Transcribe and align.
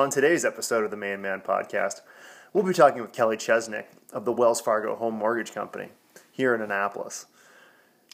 On 0.00 0.08
today's 0.08 0.46
episode 0.46 0.82
of 0.82 0.90
the 0.90 0.96
Man 0.96 1.20
Man 1.20 1.42
Podcast, 1.42 2.00
we'll 2.54 2.64
be 2.64 2.72
talking 2.72 3.02
with 3.02 3.12
Kelly 3.12 3.36
Chesnick 3.36 3.84
of 4.14 4.24
the 4.24 4.32
Wells 4.32 4.58
Fargo 4.58 4.96
Home 4.96 5.14
Mortgage 5.14 5.52
Company 5.52 5.90
here 6.32 6.54
in 6.54 6.62
Annapolis. 6.62 7.26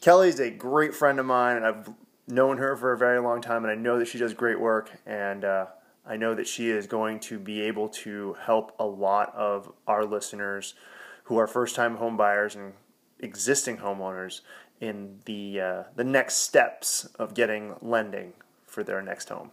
Kelly's 0.01 0.41
a 0.41 0.51
great 0.51 0.97
friend 0.97 1.21
of 1.21 1.27
mine, 1.27 1.59
and 1.59 1.65
I've 1.65 1.89
known 2.27 2.59
her 2.59 2.77
for 2.77 2.93
a 2.93 2.99
very 2.99 3.21
long 3.21 3.41
time, 3.41 3.65
and 3.65 3.71
I 3.71 3.77
know 3.77 4.01
that 4.01 4.09
she 4.09 4.19
does 4.19 4.35
great 4.35 4.59
work, 4.59 4.91
and 5.07 5.45
uh, 5.45 5.67
I 6.05 6.17
know 6.17 6.35
that 6.35 6.49
she 6.49 6.71
is 6.71 6.89
going 6.89 7.21
to 7.21 7.39
be 7.39 7.61
able 7.61 7.89
to 7.91 8.35
help 8.41 8.75
a 8.81 8.85
lot 8.85 9.33
of 9.37 9.73
our 9.87 10.05
listeners 10.05 10.75
who 11.23 11.39
are 11.39 11.47
first-time 11.47 11.99
home 11.99 12.17
buyers 12.17 12.57
and 12.57 12.73
existing 13.21 13.77
homeowners 13.77 14.41
in 14.81 15.21
the 15.27 15.61
uh, 15.61 15.83
the 15.95 16.03
next 16.03 16.39
steps 16.39 17.05
of 17.17 17.33
getting 17.33 17.77
lending 17.81 18.33
for 18.67 18.83
their 18.83 19.03
next 19.03 19.29
home. 19.29 19.53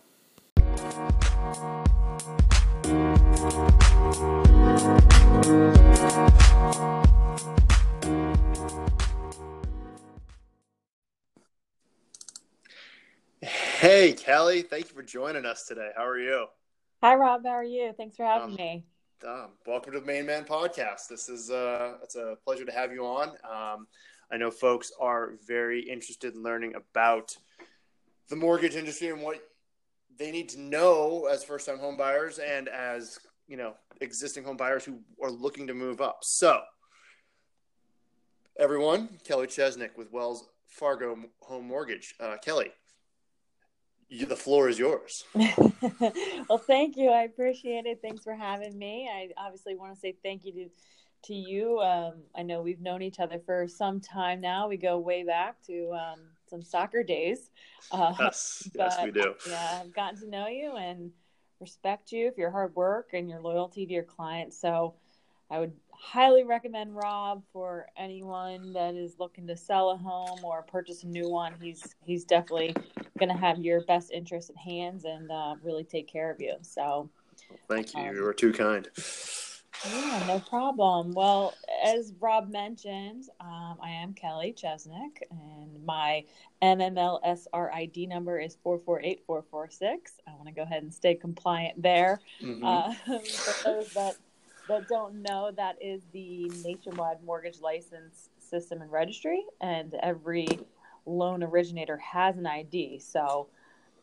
Hey, 13.41 14.13
Kelly, 14.13 14.61
thank 14.61 14.88
you 14.89 14.95
for 14.95 15.03
joining 15.03 15.45
us 15.45 15.66
today. 15.66 15.89
How 15.95 16.05
are 16.05 16.19
you? 16.19 16.45
Hi, 17.02 17.16
Rob. 17.16 17.43
How 17.43 17.52
are 17.52 17.63
you? 17.63 17.93
Thanks 17.97 18.16
for 18.16 18.25
having 18.25 18.52
Um, 18.52 18.55
me. 18.55 18.85
Um, 19.27 19.49
welcome 19.66 19.94
to 19.94 19.99
the 19.99 20.05
Main 20.05 20.25
Man 20.25 20.45
Podcast. 20.45 21.07
This 21.09 21.27
is 21.30 21.49
uh, 21.49 21.97
it's 22.03 22.16
a 22.16 22.38
pleasure 22.45 22.66
to 22.66 22.71
have 22.71 22.91
you 22.94 23.05
on. 23.05 23.30
Um, 23.49 23.88
I 24.31 24.38
know 24.38 24.52
folks 24.52 24.91
are 25.00 25.33
very 25.45 25.81
interested 25.81 26.33
in 26.35 26.44
learning 26.44 26.75
about 26.75 27.35
the 28.30 28.35
mortgage 28.35 28.75
industry 28.75 29.09
and 29.09 29.22
what 29.22 29.41
they 30.17 30.31
need 30.31 30.50
to 30.50 30.59
know 30.59 31.25
as 31.25 31.44
first-time 31.44 31.80
home 31.80 31.97
buyers 31.97 32.39
and 32.39 32.67
as 32.69 33.19
you 33.47 33.58
know 33.58 33.73
existing 34.02 34.44
home 34.44 34.58
buyers 34.58 34.86
who 34.86 34.99
are 35.22 35.31
looking 35.31 35.67
to 35.67 35.73
move 35.73 36.02
up. 36.02 36.19
So, 36.23 36.59
everyone, 38.59 39.09
Kelly 39.23 39.47
Chesnick 39.47 39.97
with 39.97 40.11
Wells 40.11 40.50
Fargo 40.67 41.17
Home 41.41 41.67
Mortgage. 41.67 42.16
Uh, 42.19 42.38
Kelly, 42.44 42.72
you, 44.09 44.25
the 44.25 44.35
floor 44.35 44.69
is 44.69 44.80
yours. 44.80 45.23
well, 45.35 46.58
thank 46.58 46.97
you. 46.97 47.09
I 47.09 47.23
appreciate 47.23 47.85
it. 47.85 48.00
Thanks 48.02 48.23
for 48.23 48.35
having 48.35 48.77
me. 48.77 49.09
I 49.11 49.30
obviously 49.38 49.75
want 49.75 49.94
to 49.94 50.00
say 50.00 50.16
thank 50.23 50.45
you 50.45 50.53
to 50.53 50.69
to 51.23 51.33
you. 51.33 51.80
Um, 51.80 52.16
I 52.35 52.44
know 52.44 52.61
we've 52.61 52.81
known 52.81 53.02
each 53.02 53.19
other 53.19 53.39
for 53.45 53.67
some 53.67 54.00
time 54.00 54.41
now. 54.41 54.67
We 54.67 54.78
go 54.78 55.00
way 55.00 55.23
back 55.23 55.55
to 55.67 55.91
um, 55.91 56.19
some 56.50 56.61
soccer 56.61 57.02
days. 57.02 57.50
Uh, 57.91 58.13
Yes, 58.19 58.69
yes, 58.75 58.97
we 59.03 59.11
do. 59.22 59.33
Yeah, 59.47 59.81
I've 59.81 59.94
gotten 59.94 60.19
to 60.19 60.30
know 60.30 60.47
you 60.47 60.75
and 60.75 61.11
respect 61.64 62.11
you 62.11 62.31
for 62.31 62.42
your 62.42 62.52
hard 62.52 62.75
work 62.75 63.09
and 63.14 63.30
your 63.30 63.39
loyalty 63.39 63.86
to 63.86 63.94
your 63.94 64.03
clients. 64.03 64.59
So 64.59 64.95
I 65.50 65.59
would 65.59 65.73
highly 65.92 66.44
recommend 66.44 66.95
Rob 66.95 67.44
for 67.53 67.88
anyone 67.97 68.73
that 68.73 68.95
is 68.95 69.16
looking 69.17 69.47
to 69.47 69.56
sell 69.56 69.91
a 69.91 69.97
home 69.97 70.44
or 70.44 70.61
purchase 70.64 71.03
a 71.03 71.08
new 71.08 71.30
one. 71.30 71.53
He's 71.61 71.95
he's 72.06 72.25
definitely 72.25 72.75
going 73.17 73.30
to 73.30 73.38
have 73.38 73.59
your 73.59 73.81
best 73.81 74.11
interest 74.11 74.50
at 74.50 74.58
hands 74.58 75.06
and 75.06 75.31
uh, 75.31 75.56
really 75.64 75.86
take 75.86 76.08
care 76.08 76.30
of 76.30 76.41
you. 76.41 76.56
So 76.61 77.09
Thank 77.67 77.95
you. 77.95 78.02
Um, 78.02 78.16
You 78.16 78.25
are 78.25 78.34
too 78.34 78.52
kind. 78.52 78.89
Yeah, 79.92 80.23
no 80.28 80.39
problem. 80.39 81.12
Well, 81.12 81.53
as 81.84 82.14
Rob 82.20 82.50
mentioned, 82.50 83.26
um, 83.42 83.78
I 83.81 83.90
am 83.90 84.14
Kelly 84.14 84.56
Chesnick, 84.58 85.22
and 85.30 85.84
my 85.86 86.23
NMLSR 86.62 87.73
ID 87.73 88.08
number 88.08 88.40
is 88.40 88.57
448446. 88.63 90.13
I 90.28 90.31
want 90.35 90.47
to 90.47 90.53
go 90.53 90.62
ahead 90.62 90.84
and 90.84 90.94
stay 90.94 91.16
compliant 91.16 91.81
there. 91.81 92.22
Mhm. 92.41 92.62
Uh, 92.63 92.94
for 93.19 93.63
those 93.63 93.90
that, 93.94 94.16
that 94.69 94.88
don't 94.88 95.22
know, 95.22 95.52
that 95.52 95.75
is 95.81 96.02
the 96.13 96.50
nationwide 96.63 97.22
mortgage 97.24 97.59
license 97.59 98.30
system 98.40 98.81
and 98.81 98.91
registry, 98.91 99.44
and 99.59 99.94
every 99.96 100.47
loan 101.06 101.44
originator 101.44 101.97
has 101.97 102.38
an 102.38 102.46
ID. 102.46 103.00
So 103.00 103.50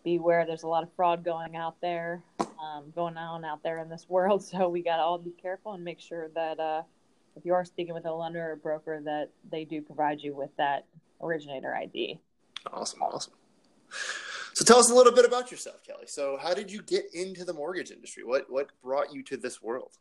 beware, 0.05 0.47
there's 0.47 0.62
a 0.62 0.69
lot 0.69 0.83
of 0.83 0.93
fraud 0.94 1.25
going 1.25 1.56
out 1.56 1.77
there, 1.81 2.22
um, 2.41 2.93
going 2.94 3.16
on 3.16 3.44
out 3.44 3.62
there 3.62 3.78
in 3.78 3.88
this 3.88 4.06
world. 4.09 4.43
So 4.50 4.69
we 4.69 4.83
got 4.83 4.97
to 4.97 5.03
all 5.03 5.19
be 5.19 5.31
careful 5.31 5.72
and 5.72 5.84
make 5.84 6.00
sure 6.00 6.28
that 6.34 6.59
uh, 6.59 6.83
if 7.37 7.44
you 7.44 7.55
are 7.55 7.65
speaking 7.65 7.94
with 7.94 8.06
a 8.06 8.12
lender 8.12 8.53
or 8.53 8.56
broker, 8.56 9.00
that 9.05 9.31
they 9.50 9.65
do 9.65 9.81
provide 9.83 10.21
you 10.21 10.34
with 10.34 10.50
that 10.56 10.87
originator 11.21 11.75
ID. 11.75 12.19
Awesome, 12.72 13.03
awesome. 13.03 13.34
So 14.55 14.65
tell 14.65 14.78
us 14.78 14.91
a 14.91 14.94
little 14.94 15.12
bit 15.12 15.25
about 15.25 15.50
yourself, 15.50 15.83
Kelly. 15.84 16.06
So 16.06 16.39
how 16.41 16.55
did 16.55 16.71
you 16.71 16.83
get 16.83 17.05
into 17.15 17.44
the 17.44 17.53
mortgage 17.53 17.91
industry? 17.91 18.25
What 18.25 18.50
what 18.50 18.69
brought 18.83 19.12
you 19.12 19.22
to 19.25 19.37
this 19.37 19.62
world? 19.62 19.93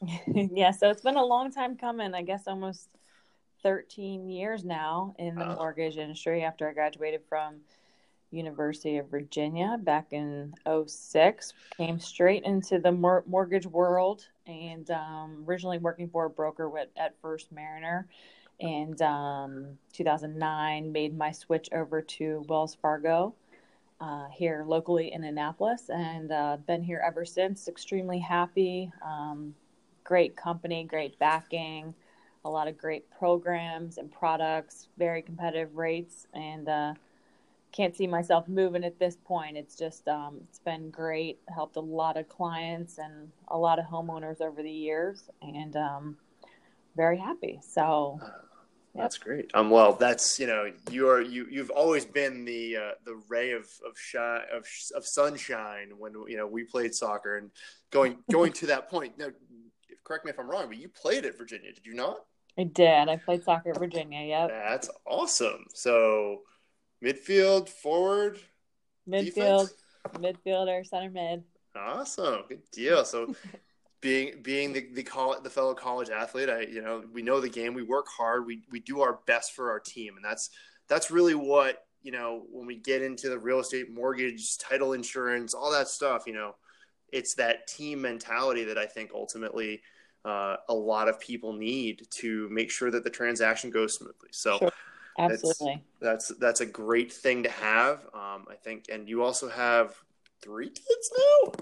yeah, 0.34 0.70
so 0.70 0.90
it's 0.90 1.02
been 1.02 1.16
a 1.16 1.24
long 1.24 1.50
time 1.50 1.76
coming. 1.76 2.14
I 2.14 2.22
guess 2.22 2.46
almost 2.46 2.88
13 3.62 4.28
years 4.30 4.64
now 4.64 5.14
in 5.18 5.34
the 5.34 5.44
Wow. 5.44 5.56
mortgage 5.56 5.96
industry 5.96 6.42
after 6.44 6.68
I 6.68 6.72
graduated 6.72 7.22
from 7.28 7.56
University 8.30 8.98
of 8.98 9.10
Virginia 9.10 9.78
back 9.80 10.12
in 10.12 10.54
06. 10.86 11.52
Came 11.76 11.98
straight 11.98 12.44
into 12.44 12.78
the 12.78 12.92
mor- 12.92 13.24
mortgage 13.26 13.66
world 13.66 14.26
and 14.46 14.90
um, 14.90 15.44
originally 15.46 15.78
working 15.78 16.08
for 16.08 16.26
a 16.26 16.30
broker 16.30 16.68
with, 16.68 16.88
at 16.96 17.14
First 17.20 17.50
Mariner. 17.52 18.08
And 18.60 19.00
um, 19.02 19.78
2009 19.92 20.92
made 20.92 21.16
my 21.16 21.30
switch 21.30 21.68
over 21.72 22.02
to 22.02 22.44
Wells 22.48 22.74
Fargo 22.74 23.34
uh, 24.00 24.26
here 24.32 24.64
locally 24.66 25.12
in 25.12 25.24
Annapolis 25.24 25.88
and 25.88 26.30
uh, 26.30 26.56
been 26.66 26.82
here 26.82 27.02
ever 27.06 27.24
since. 27.24 27.68
Extremely 27.68 28.18
happy. 28.18 28.90
Um, 29.04 29.54
great 30.04 30.36
company, 30.36 30.84
great 30.84 31.18
backing, 31.18 31.94
a 32.44 32.50
lot 32.50 32.68
of 32.68 32.78
great 32.78 33.10
programs 33.10 33.98
and 33.98 34.10
products, 34.10 34.88
very 34.96 35.22
competitive 35.22 35.76
rates, 35.76 36.26
and 36.32 36.68
uh, 36.68 36.94
can't 37.72 37.94
see 37.94 38.06
myself 38.06 38.48
moving 38.48 38.84
at 38.84 38.98
this 38.98 39.16
point. 39.16 39.56
It's 39.56 39.76
just 39.76 40.08
um, 40.08 40.40
it's 40.48 40.58
been 40.58 40.90
great. 40.90 41.40
Helped 41.54 41.76
a 41.76 41.80
lot 41.80 42.16
of 42.16 42.28
clients 42.28 42.98
and 42.98 43.30
a 43.48 43.58
lot 43.58 43.78
of 43.78 43.84
homeowners 43.84 44.40
over 44.40 44.62
the 44.62 44.70
years, 44.70 45.28
and 45.42 45.76
um, 45.76 46.16
very 46.96 47.18
happy. 47.18 47.60
So 47.62 48.20
That's 48.94 49.16
great. 49.16 49.50
Um, 49.54 49.70
well, 49.70 49.92
that's 49.92 50.40
you 50.40 50.46
know 50.46 50.72
you 50.90 51.08
are 51.08 51.20
you 51.20 51.46
you've 51.50 51.70
always 51.70 52.04
been 52.04 52.44
the 52.44 52.76
uh, 52.76 52.90
the 53.04 53.20
ray 53.28 53.52
of 53.52 53.64
of 53.86 53.96
shine 53.96 54.42
of 54.52 54.66
of 54.96 55.06
sunshine 55.06 55.90
when 55.98 56.14
you 56.26 56.36
know 56.36 56.46
we 56.46 56.64
played 56.64 56.94
soccer 56.94 57.36
and 57.36 57.50
going 57.90 58.18
going 58.30 58.52
to 58.54 58.66
that 58.66 58.90
point. 58.90 59.16
Now, 59.16 59.28
correct 60.04 60.24
me 60.24 60.30
if 60.30 60.38
I'm 60.40 60.50
wrong, 60.50 60.66
but 60.68 60.78
you 60.78 60.88
played 60.88 61.24
at 61.26 61.38
Virginia, 61.38 61.72
did 61.72 61.86
you 61.86 61.94
not? 61.94 62.24
I 62.58 62.64
did. 62.64 63.08
I 63.08 63.16
played 63.16 63.44
soccer 63.44 63.70
at 63.70 63.78
Virginia. 63.78 64.20
Yep, 64.20 64.48
That's 64.48 64.90
awesome. 65.06 65.66
So 65.74 66.40
midfield, 67.02 67.68
forward, 67.68 68.38
midfield, 69.08 69.24
defense? 69.24 69.74
midfielder, 70.14 70.86
center 70.86 71.10
mid. 71.10 71.44
Awesome, 71.76 72.42
good 72.48 72.62
deal. 72.72 73.04
So, 73.04 73.34
being 74.00 74.42
being 74.42 74.72
the 74.72 74.88
the, 74.92 75.40
the 75.42 75.50
fellow 75.50 75.74
college 75.74 76.10
athlete, 76.10 76.48
I 76.48 76.62
you 76.62 76.82
know 76.82 77.04
we 77.12 77.22
know 77.22 77.40
the 77.40 77.48
game. 77.48 77.74
We 77.74 77.82
work 77.82 78.06
hard. 78.08 78.46
We 78.46 78.62
we 78.70 78.80
do 78.80 79.00
our 79.00 79.20
best 79.26 79.52
for 79.52 79.70
our 79.70 79.80
team, 79.80 80.16
and 80.16 80.24
that's 80.24 80.50
that's 80.88 81.10
really 81.10 81.34
what 81.34 81.84
you 82.02 82.12
know 82.12 82.44
when 82.50 82.66
we 82.66 82.76
get 82.76 83.02
into 83.02 83.28
the 83.28 83.38
real 83.38 83.60
estate, 83.60 83.92
mortgage, 83.92 84.58
title 84.58 84.92
insurance, 84.92 85.54
all 85.54 85.72
that 85.72 85.88
stuff. 85.88 86.24
You 86.26 86.34
know, 86.34 86.54
it's 87.12 87.34
that 87.34 87.66
team 87.66 88.00
mentality 88.00 88.64
that 88.64 88.78
I 88.78 88.86
think 88.86 89.10
ultimately 89.14 89.82
uh, 90.24 90.56
a 90.68 90.74
lot 90.74 91.08
of 91.08 91.20
people 91.20 91.52
need 91.52 92.06
to 92.10 92.48
make 92.50 92.70
sure 92.70 92.90
that 92.90 93.04
the 93.04 93.10
transaction 93.10 93.70
goes 93.70 93.94
smoothly. 93.94 94.30
So. 94.32 94.58
Sure. 94.58 94.72
Absolutely. 95.18 95.84
That's 96.00 96.28
that's 96.38 96.60
a 96.60 96.66
great 96.66 97.12
thing 97.12 97.42
to 97.42 97.50
have. 97.50 98.04
Um, 98.14 98.46
I 98.50 98.54
think, 98.62 98.84
and 98.90 99.08
you 99.08 99.22
also 99.22 99.48
have 99.48 99.94
three 100.42 100.68
kids 100.70 101.10
now. 101.18 101.52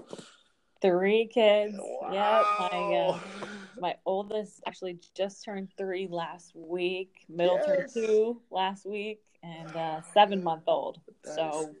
Three 0.81 1.27
kids. 1.27 1.73
Yep. 1.75 2.11
My 2.11 2.69
Wow. 2.71 3.19
uh, 3.41 3.45
my 3.79 3.95
oldest 4.05 4.61
actually 4.67 4.99
just 5.15 5.43
turned 5.43 5.69
three 5.77 6.07
last 6.07 6.51
week. 6.55 7.13
Middle 7.29 7.59
turned 7.65 7.89
two 7.91 8.41
last 8.51 8.85
week, 8.85 9.21
and 9.43 9.75
uh, 9.75 10.01
seven 10.13 10.43
month 10.43 10.63
old. 10.67 10.99
That 11.23 11.35
So 11.35 11.69
is- 11.71 11.75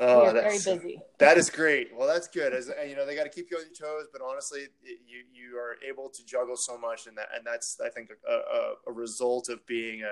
we 0.00 0.06
oh, 0.06 0.26
are 0.26 0.32
very 0.32 0.50
busy. 0.50 1.00
that 1.18 1.36
is 1.36 1.50
great. 1.50 1.88
Well, 1.92 2.06
that's 2.06 2.28
good. 2.28 2.52
As 2.52 2.70
you 2.88 2.94
know, 2.94 3.04
they 3.04 3.16
got 3.16 3.24
to 3.24 3.30
keep 3.30 3.50
you 3.50 3.56
on 3.56 3.64
your 3.64 3.74
toes, 3.74 4.06
but 4.12 4.22
honestly, 4.22 4.68
you 4.84 5.24
you 5.32 5.58
are 5.58 5.76
able 5.88 6.08
to 6.08 6.24
juggle 6.24 6.56
so 6.56 6.78
much, 6.78 7.08
and 7.08 7.18
that 7.18 7.28
and 7.34 7.44
that's 7.44 7.80
I 7.84 7.88
think 7.88 8.10
a, 8.10 8.32
a, 8.32 8.74
a 8.86 8.92
result 8.92 9.48
of 9.48 9.66
being 9.66 10.02
a, 10.02 10.06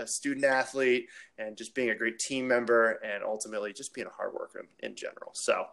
a, 0.00 0.02
a 0.02 0.06
student 0.06 0.44
athlete 0.44 1.08
and 1.38 1.56
just 1.56 1.74
being 1.74 1.90
a 1.90 1.94
great 1.94 2.18
team 2.18 2.46
member, 2.46 3.00
and 3.02 3.24
ultimately 3.24 3.72
just 3.72 3.94
being 3.94 4.06
a 4.06 4.10
hard 4.10 4.34
worker 4.34 4.66
in, 4.80 4.90
in 4.90 4.96
general. 4.96 5.30
So. 5.32 5.66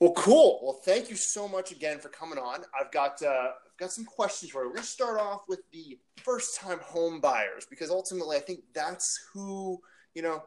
Well, 0.00 0.12
cool. 0.12 0.60
Well, 0.62 0.74
thank 0.84 1.10
you 1.10 1.16
so 1.16 1.48
much 1.48 1.72
again 1.72 1.98
for 1.98 2.08
coming 2.08 2.38
on. 2.38 2.60
I've 2.78 2.92
got 2.92 3.20
uh, 3.20 3.50
I've 3.66 3.78
got 3.78 3.92
some 3.92 4.04
questions 4.04 4.52
for 4.52 4.62
you. 4.62 4.68
We're 4.68 4.74
going 4.74 4.84
to 4.84 4.88
start 4.88 5.20
off 5.20 5.42
with 5.48 5.60
the 5.72 5.98
first 6.22 6.56
time 6.56 6.78
home 6.80 7.20
buyers 7.20 7.66
because 7.68 7.90
ultimately 7.90 8.36
I 8.36 8.40
think 8.40 8.60
that's 8.74 9.28
who 9.32 9.80
you 10.14 10.22
know 10.22 10.44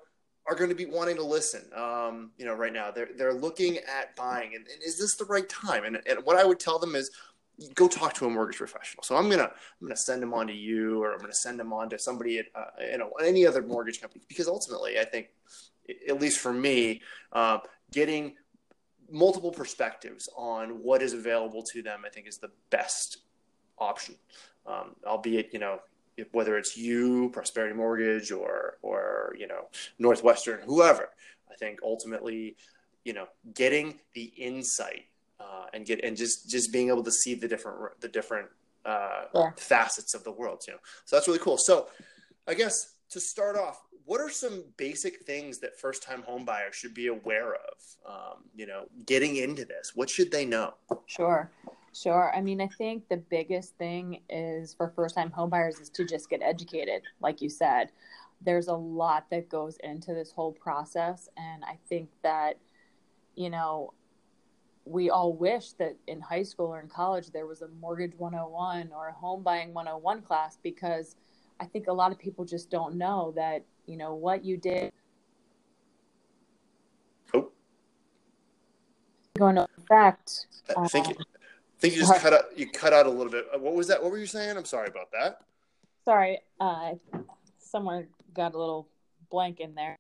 are 0.48 0.56
going 0.56 0.70
to 0.70 0.76
be 0.76 0.86
wanting 0.86 1.16
to 1.18 1.24
listen. 1.24 1.62
Um, 1.76 2.32
you 2.38 2.46
know, 2.46 2.54
right 2.54 2.74
now 2.74 2.92
they're 2.92 3.10
they're 3.18 3.34
looking 3.34 3.78
at 3.78 4.16
buying, 4.16 4.56
and, 4.56 4.66
and, 4.68 4.84
is 4.84 4.98
this 4.98 5.16
the 5.16 5.26
right 5.26 5.48
time? 5.48 5.86
And 5.86 6.00
and 6.08 6.24
what 6.24 6.38
I 6.38 6.44
would 6.44 6.60
tell 6.60 6.80
them 6.80 6.96
is, 6.96 7.12
go 7.76 7.88
talk 7.88 8.14
to 8.16 8.26
a 8.26 8.30
mortgage 8.30 8.58
professional. 8.58 9.04
So 9.04 9.16
I'm 9.16 9.30
gonna 9.30 9.44
I'm 9.44 9.88
gonna 9.88 9.96
send 9.96 10.22
them 10.22 10.34
on 10.34 10.48
to 10.48 10.54
you, 10.54 11.02
or 11.04 11.14
I'm 11.14 11.20
gonna 11.20 11.34
send 11.34 11.60
them 11.60 11.74
on 11.74 11.90
to 11.90 12.00
somebody 12.00 12.40
at 12.40 12.46
uh, 12.56 12.66
you 12.92 12.98
know 12.98 13.12
any 13.24 13.46
other 13.46 13.62
mortgage 13.62 14.02
company, 14.02 14.24
because 14.28 14.48
ultimately 14.48 15.00
I 15.00 15.06
think, 15.06 15.28
at 16.10 16.20
least 16.20 16.40
for 16.40 16.54
me, 16.54 17.02
uh, 17.34 17.60
getting 17.92 18.36
multiple 19.12 19.52
perspectives 19.52 20.30
on 20.36 20.82
what 20.82 21.02
is 21.02 21.14
available 21.14 21.62
to 21.64 21.82
them, 21.82 22.02
I 22.06 22.10
think 22.10 22.28
is 22.28 22.38
the 22.38 22.52
best 22.70 23.18
option. 23.78 24.16
Um, 24.66 24.96
albeit, 25.06 25.50
you 25.54 25.60
know, 25.60 25.80
whether 26.32 26.58
it's 26.58 26.78
you, 26.78 27.30
Prosperity 27.30 27.74
Mortgage, 27.74 28.32
or 28.32 28.78
or 28.82 29.36
you 29.38 29.48
know 29.48 29.68
Northwestern, 30.00 30.62
whoever. 30.62 31.10
I 31.52 31.56
think 31.56 31.80
ultimately, 31.84 32.56
you 33.04 33.14
know, 33.14 33.28
getting 33.54 34.00
the 34.14 34.32
insight 34.38 35.06
uh, 35.40 35.66
and 35.74 35.86
get 35.86 36.04
and 36.04 36.16
just 36.16 36.50
just 36.50 36.72
being 36.72 36.90
able 36.90 37.04
to 37.04 37.12
see 37.12 37.36
the 37.36 37.48
different 37.48 38.00
the 38.02 38.08
different 38.08 38.48
uh, 38.86 39.26
yeah. 39.34 39.52
facets 39.58 40.14
of 40.14 40.24
the 40.24 40.32
world. 40.32 40.64
You 40.68 40.74
know, 40.74 40.80
so 41.06 41.16
that's 41.16 41.28
really 41.28 41.40
cool. 41.40 41.58
So, 41.58 41.90
I 42.48 42.54
guess 42.54 42.94
to 43.10 43.20
start 43.20 43.58
off, 43.58 43.82
what 44.06 44.22
are 44.22 44.30
some 44.30 44.64
basic 44.78 45.22
things 45.26 45.60
that 45.60 45.80
first 45.80 46.04
time 46.04 46.22
home 46.24 46.46
buyers 46.46 46.76
should 46.76 46.94
be 46.94 47.08
aware 47.08 47.54
of? 47.54 47.60
Um, 48.08 48.44
you 48.56 48.66
know, 48.66 48.86
getting 49.06 49.36
into 49.38 49.66
this, 49.66 49.92
what 49.96 50.10
should 50.10 50.32
they 50.32 50.46
know? 50.46 50.74
Sure. 51.06 51.50
Sure. 51.94 52.32
I 52.34 52.42
mean, 52.42 52.62
I 52.62 52.68
think 52.68 53.10
the 53.10 53.18
biggest 53.18 53.78
thing 53.78 54.22
is 54.30 54.74
for 54.74 54.90
first 54.96 55.16
time 55.16 55.30
homebuyers 55.30 55.82
is 55.82 55.90
to 55.90 56.06
just 56.06 56.30
get 56.30 56.42
educated, 56.42 57.02
like 57.20 57.42
you 57.42 57.50
said. 57.50 57.92
There's 58.44 58.68
a 58.68 58.76
lot 58.76 59.30
that 59.30 59.50
goes 59.50 59.78
into 59.84 60.14
this 60.14 60.32
whole 60.32 60.54
process. 60.54 61.28
And 61.38 61.64
I 61.66 61.78
think 61.90 62.10
that, 62.24 62.58
you 63.36 63.50
know, 63.50 63.94
we 64.86 65.10
all 65.10 65.34
wish 65.34 65.74
that 65.74 65.98
in 66.08 66.22
high 66.22 66.44
school 66.44 66.68
or 66.68 66.80
in 66.80 66.88
college 66.88 67.30
there 67.32 67.46
was 67.46 67.62
a 67.62 67.68
mortgage 67.80 68.14
101 68.18 68.92
or 68.96 69.10
a 69.10 69.14
home 69.14 69.44
buying 69.44 69.74
101 69.74 70.22
class 70.24 70.58
because 70.64 71.16
I 71.60 71.66
think 71.66 71.88
a 71.88 71.94
lot 71.94 72.12
of 72.12 72.18
people 72.18 72.46
just 72.46 72.72
don't 72.72 72.96
know 72.96 73.34
that, 73.36 73.64
you 73.86 73.98
know, 73.98 74.16
what 74.16 74.44
you 74.44 74.58
did. 74.58 74.92
Oh. 77.34 77.52
Going 79.38 79.56
to 79.58 79.68
affect. 79.78 80.48
Thank 80.90 81.08
um, 81.08 81.14
you 81.20 81.26
think 81.82 81.96
you 81.96 82.02
just 82.02 82.22
cut 82.22 82.34
out 82.34 82.58
you 82.58 82.70
cut 82.70 82.94
out 82.94 83.08
a 83.08 83.10
little 83.10 83.32
bit. 83.32 83.48
What 83.60 83.74
was 83.74 83.88
that? 83.88 84.02
What 84.02 84.12
were 84.12 84.18
you 84.18 84.28
saying? 84.28 84.56
I'm 84.56 84.66
sorry 84.66 84.88
about 84.88 85.12
that. 85.12 85.42
Sorry, 86.06 86.40
uh, 86.60 86.94
someone 87.60 88.08
got 88.34 88.54
a 88.54 88.58
little 88.58 88.88
blank 89.30 89.60
in 89.60 89.76
there. 89.76 89.96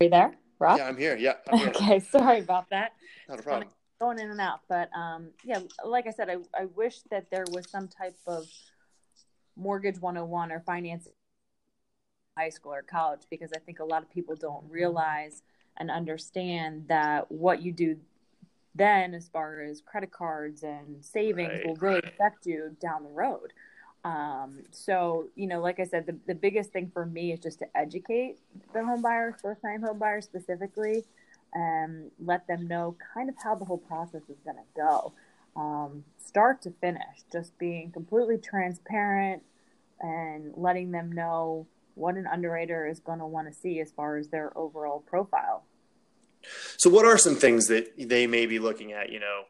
Are 0.00 0.04
you 0.04 0.10
there, 0.10 0.34
Rob? 0.58 0.78
Yeah, 0.78 0.86
I'm 0.86 0.96
here. 0.96 1.16
Yeah. 1.16 1.34
I'm 1.50 1.58
here. 1.58 1.68
okay, 1.68 2.00
sorry 2.10 2.40
about 2.40 2.70
that. 2.70 2.92
Not 3.28 3.40
a 3.40 3.42
problem. 3.42 3.68
Going 4.00 4.20
in 4.20 4.30
and 4.30 4.40
out, 4.40 4.60
but 4.68 4.90
um, 4.96 5.30
yeah, 5.42 5.60
like 5.84 6.06
I 6.06 6.10
said, 6.10 6.28
I 6.28 6.36
I 6.54 6.66
wish 6.66 7.00
that 7.10 7.30
there 7.30 7.44
was 7.50 7.68
some 7.68 7.88
type 7.88 8.16
of 8.26 8.46
mortgage 9.56 10.00
101 10.00 10.52
or 10.52 10.60
finance 10.60 11.08
high 12.36 12.48
school 12.48 12.72
or 12.72 12.82
college 12.82 13.22
because 13.28 13.50
I 13.52 13.58
think 13.58 13.80
a 13.80 13.84
lot 13.84 14.02
of 14.02 14.10
people 14.10 14.36
don't 14.36 14.64
realize 14.70 15.42
and 15.78 15.90
understand 15.90 16.84
that 16.88 17.28
what 17.32 17.60
you 17.60 17.72
do 17.72 17.96
then 18.78 19.14
as 19.14 19.28
far 19.28 19.60
as 19.60 19.80
credit 19.80 20.10
cards 20.10 20.62
and 20.62 21.04
savings 21.04 21.50
right, 21.52 21.66
will 21.66 21.76
really 21.76 22.00
affect 22.04 22.46
you 22.46 22.76
down 22.80 23.02
the 23.04 23.10
road. 23.10 23.52
Um, 24.04 24.62
so 24.70 25.26
you 25.34 25.48
know 25.48 25.60
like 25.60 25.80
i 25.80 25.84
said 25.84 26.06
the, 26.06 26.16
the 26.28 26.34
biggest 26.34 26.70
thing 26.70 26.88
for 26.94 27.04
me 27.04 27.32
is 27.32 27.40
just 27.40 27.58
to 27.58 27.66
educate 27.76 28.38
the 28.72 28.84
home 28.84 29.02
buyer 29.02 29.36
first 29.42 29.60
time 29.60 29.82
home 29.82 29.98
buyer 29.98 30.20
specifically 30.20 31.04
and 31.54 32.10
let 32.24 32.46
them 32.46 32.66
know 32.66 32.96
kind 33.14 33.28
of 33.28 33.34
how 33.42 33.54
the 33.54 33.64
whole 33.64 33.78
process 33.78 34.22
is 34.28 34.38
going 34.44 34.56
to 34.56 34.62
go. 34.76 35.12
Um, 35.56 36.04
start 36.18 36.62
to 36.62 36.70
finish 36.70 37.24
just 37.32 37.58
being 37.58 37.90
completely 37.90 38.38
transparent 38.38 39.42
and 40.00 40.52
letting 40.56 40.90
them 40.90 41.10
know 41.10 41.66
what 41.94 42.14
an 42.14 42.26
underwriter 42.26 42.86
is 42.86 43.00
going 43.00 43.18
to 43.18 43.26
want 43.26 43.48
to 43.48 43.54
see 43.54 43.80
as 43.80 43.90
far 43.90 44.16
as 44.16 44.28
their 44.28 44.56
overall 44.56 45.00
profile 45.00 45.64
so, 46.76 46.90
what 46.90 47.04
are 47.04 47.18
some 47.18 47.36
things 47.36 47.66
that 47.68 47.92
they 47.98 48.26
may 48.26 48.46
be 48.46 48.58
looking 48.58 48.92
at? 48.92 49.10
You 49.10 49.20
know, 49.20 49.42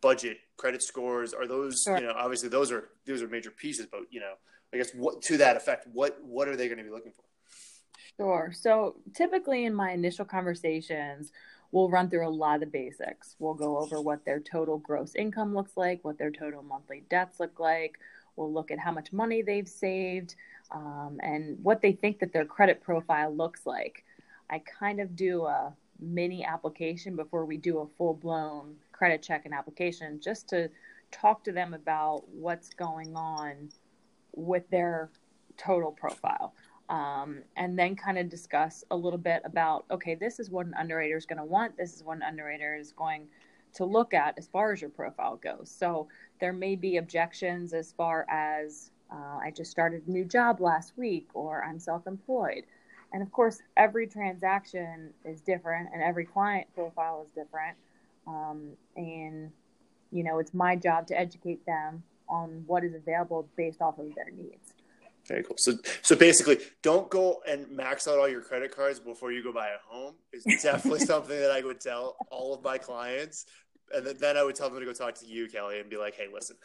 budget, 0.00 0.38
credit 0.56 0.82
scores. 0.82 1.32
Are 1.32 1.46
those 1.46 1.82
sure. 1.82 1.98
you 1.98 2.04
know 2.04 2.14
obviously 2.16 2.48
those 2.48 2.70
are 2.70 2.88
those 3.06 3.22
are 3.22 3.28
major 3.28 3.50
pieces, 3.50 3.86
but 3.90 4.02
you 4.10 4.20
know, 4.20 4.34
I 4.72 4.76
guess 4.76 4.92
what 4.92 5.22
to 5.22 5.38
that 5.38 5.56
effect, 5.56 5.86
what 5.92 6.18
what 6.22 6.48
are 6.48 6.56
they 6.56 6.68
going 6.68 6.78
to 6.78 6.84
be 6.84 6.90
looking 6.90 7.12
for? 7.12 7.24
Sure. 8.18 8.52
So 8.54 8.96
typically 9.14 9.64
in 9.64 9.74
my 9.74 9.92
initial 9.92 10.24
conversations, 10.24 11.32
we'll 11.70 11.88
run 11.88 12.10
through 12.10 12.28
a 12.28 12.30
lot 12.30 12.56
of 12.56 12.60
the 12.60 12.66
basics. 12.66 13.34
We'll 13.38 13.54
go 13.54 13.78
over 13.78 14.00
what 14.00 14.24
their 14.24 14.40
total 14.40 14.78
gross 14.78 15.14
income 15.14 15.54
looks 15.54 15.76
like, 15.76 16.04
what 16.04 16.18
their 16.18 16.30
total 16.30 16.62
monthly 16.62 17.04
debts 17.08 17.40
look 17.40 17.58
like. 17.58 17.98
We'll 18.36 18.52
look 18.52 18.70
at 18.70 18.78
how 18.78 18.92
much 18.92 19.12
money 19.12 19.42
they've 19.42 19.68
saved, 19.68 20.36
um, 20.70 21.18
and 21.22 21.58
what 21.62 21.82
they 21.82 21.92
think 21.92 22.18
that 22.20 22.32
their 22.32 22.46
credit 22.46 22.80
profile 22.80 23.34
looks 23.34 23.66
like. 23.66 24.04
I 24.48 24.58
kind 24.60 25.00
of 25.00 25.16
do 25.16 25.44
a 25.44 25.74
mini 26.00 26.44
application 26.44 27.16
before 27.16 27.44
we 27.44 27.56
do 27.56 27.80
a 27.80 27.86
full 27.86 28.14
blown 28.14 28.74
credit 28.92 29.22
check 29.22 29.42
and 29.44 29.54
application 29.54 30.20
just 30.20 30.48
to 30.48 30.68
talk 31.10 31.44
to 31.44 31.52
them 31.52 31.74
about 31.74 32.24
what's 32.28 32.70
going 32.70 33.14
on 33.14 33.68
with 34.34 34.68
their 34.70 35.10
total 35.56 35.92
profile. 35.92 36.54
Um, 36.88 37.38
and 37.56 37.78
then 37.78 37.96
kind 37.96 38.18
of 38.18 38.28
discuss 38.28 38.84
a 38.90 38.96
little 38.96 39.18
bit 39.18 39.42
about 39.44 39.86
okay, 39.90 40.14
this 40.14 40.38
is 40.40 40.50
what 40.50 40.66
an 40.66 40.74
underwriter 40.74 41.16
is 41.16 41.26
going 41.26 41.38
to 41.38 41.44
want, 41.44 41.76
this 41.76 41.94
is 41.94 42.02
what 42.02 42.16
an 42.16 42.22
underwriter 42.22 42.76
is 42.76 42.92
going 42.92 43.28
to 43.74 43.84
look 43.84 44.12
at 44.12 44.36
as 44.36 44.46
far 44.48 44.72
as 44.72 44.80
your 44.80 44.90
profile 44.90 45.36
goes. 45.36 45.70
So 45.70 46.08
there 46.40 46.52
may 46.52 46.76
be 46.76 46.96
objections 46.96 47.72
as 47.72 47.92
far 47.92 48.26
as 48.28 48.90
uh, 49.10 49.38
I 49.42 49.50
just 49.50 49.70
started 49.70 50.06
a 50.06 50.10
new 50.10 50.24
job 50.24 50.60
last 50.60 50.96
week 50.96 51.28
or 51.34 51.64
I'm 51.64 51.78
self 51.78 52.06
employed. 52.06 52.64
And 53.12 53.22
of 53.22 53.30
course, 53.30 53.60
every 53.76 54.06
transaction 54.06 55.10
is 55.24 55.40
different 55.40 55.90
and 55.92 56.02
every 56.02 56.24
client 56.24 56.66
profile 56.74 57.24
is 57.24 57.30
different. 57.30 57.76
Um, 58.26 58.70
and, 58.96 59.50
you 60.10 60.24
know, 60.24 60.38
it's 60.38 60.54
my 60.54 60.76
job 60.76 61.06
to 61.08 61.18
educate 61.18 61.64
them 61.66 62.02
on 62.28 62.64
what 62.66 62.84
is 62.84 62.94
available 62.94 63.48
based 63.56 63.82
off 63.82 63.98
of 63.98 64.14
their 64.14 64.30
needs. 64.30 64.72
Very 65.26 65.44
cool. 65.44 65.56
So, 65.58 65.74
so 66.02 66.16
basically, 66.16 66.58
don't 66.82 67.08
go 67.08 67.42
and 67.48 67.70
max 67.70 68.08
out 68.08 68.18
all 68.18 68.28
your 68.28 68.40
credit 68.40 68.74
cards 68.74 68.98
before 68.98 69.30
you 69.30 69.42
go 69.42 69.52
buy 69.52 69.68
a 69.68 69.78
home. 69.86 70.14
Is 70.32 70.44
definitely 70.62 71.00
something 71.00 71.38
that 71.38 71.50
I 71.50 71.60
would 71.60 71.80
tell 71.80 72.16
all 72.30 72.54
of 72.54 72.64
my 72.64 72.78
clients, 72.78 73.46
and 73.94 74.04
then 74.04 74.36
I 74.36 74.42
would 74.42 74.56
tell 74.56 74.68
them 74.68 74.80
to 74.80 74.84
go 74.84 74.92
talk 74.92 75.14
to 75.16 75.26
you, 75.26 75.48
Kelly, 75.48 75.78
and 75.78 75.88
be 75.88 75.96
like, 75.96 76.16
"Hey, 76.16 76.26
listen, 76.32 76.56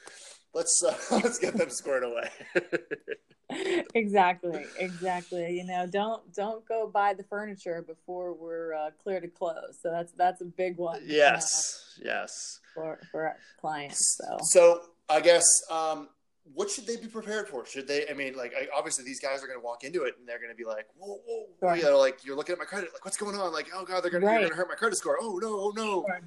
let's 0.58 0.84
uh, 0.84 0.96
let's 1.12 1.40
get 1.40 1.56
them 1.56 1.70
squared 1.70 2.04
away." 2.04 2.30
exactly 3.96 4.66
exactly 4.78 5.56
you 5.56 5.64
know 5.64 5.88
don't 5.88 6.34
don't 6.34 6.68
go 6.68 6.86
buy 6.86 7.14
the 7.14 7.24
furniture 7.24 7.82
before 7.82 8.34
we're 8.34 8.74
uh, 8.74 8.90
clear 9.02 9.22
to 9.22 9.28
close 9.30 9.78
so 9.82 9.90
that's 9.90 10.12
that's 10.14 10.42
a 10.42 10.46
big 10.46 10.76
one 10.78 11.02
yes 11.06 11.96
uh, 11.98 12.04
yes 12.06 12.60
for 12.76 13.00
for 13.10 13.38
clients 13.62 14.20
so 14.20 14.38
so 14.42 14.82
i 15.08 15.22
guess 15.22 15.46
um 15.72 16.10
what 16.54 16.70
should 16.70 16.86
they 16.86 16.98
be 16.98 17.08
prepared 17.08 17.48
for 17.48 17.66
should 17.66 17.88
they 17.88 18.06
i 18.10 18.14
mean 18.14 18.36
like 18.36 18.54
I, 18.54 18.68
obviously 18.76 19.06
these 19.06 19.22
guys 19.22 19.42
are 19.42 19.48
going 19.48 19.60
to 19.60 19.66
walk 19.66 19.86
into 19.86 20.04
it 20.04 20.16
and 20.20 20.28
they're 20.28 20.40
going 20.40 20.52
to 20.52 20.56
be 20.56 20.66
like 20.66 20.88
whoa 20.98 21.18
whoa 21.26 21.46
sure. 21.62 21.76
you 21.78 21.84
know 21.84 22.00
like 22.00 22.26
you're 22.26 22.36
looking 22.36 22.52
at 22.52 22.60
my 22.60 22.66
credit 22.66 22.90
like 22.94 23.06
what's 23.06 23.18
going 23.18 23.36
on 23.38 23.54
like 23.54 23.68
oh 23.74 23.86
god 23.86 24.04
they're 24.04 24.12
going 24.12 24.24
right. 24.24 24.46
to 24.46 24.54
hurt 24.54 24.68
my 24.68 24.76
credit 24.76 24.98
score 24.98 25.18
oh 25.22 25.40
no 25.42 25.48
oh 25.48 25.74
no 25.74 26.06
sure. 26.06 26.22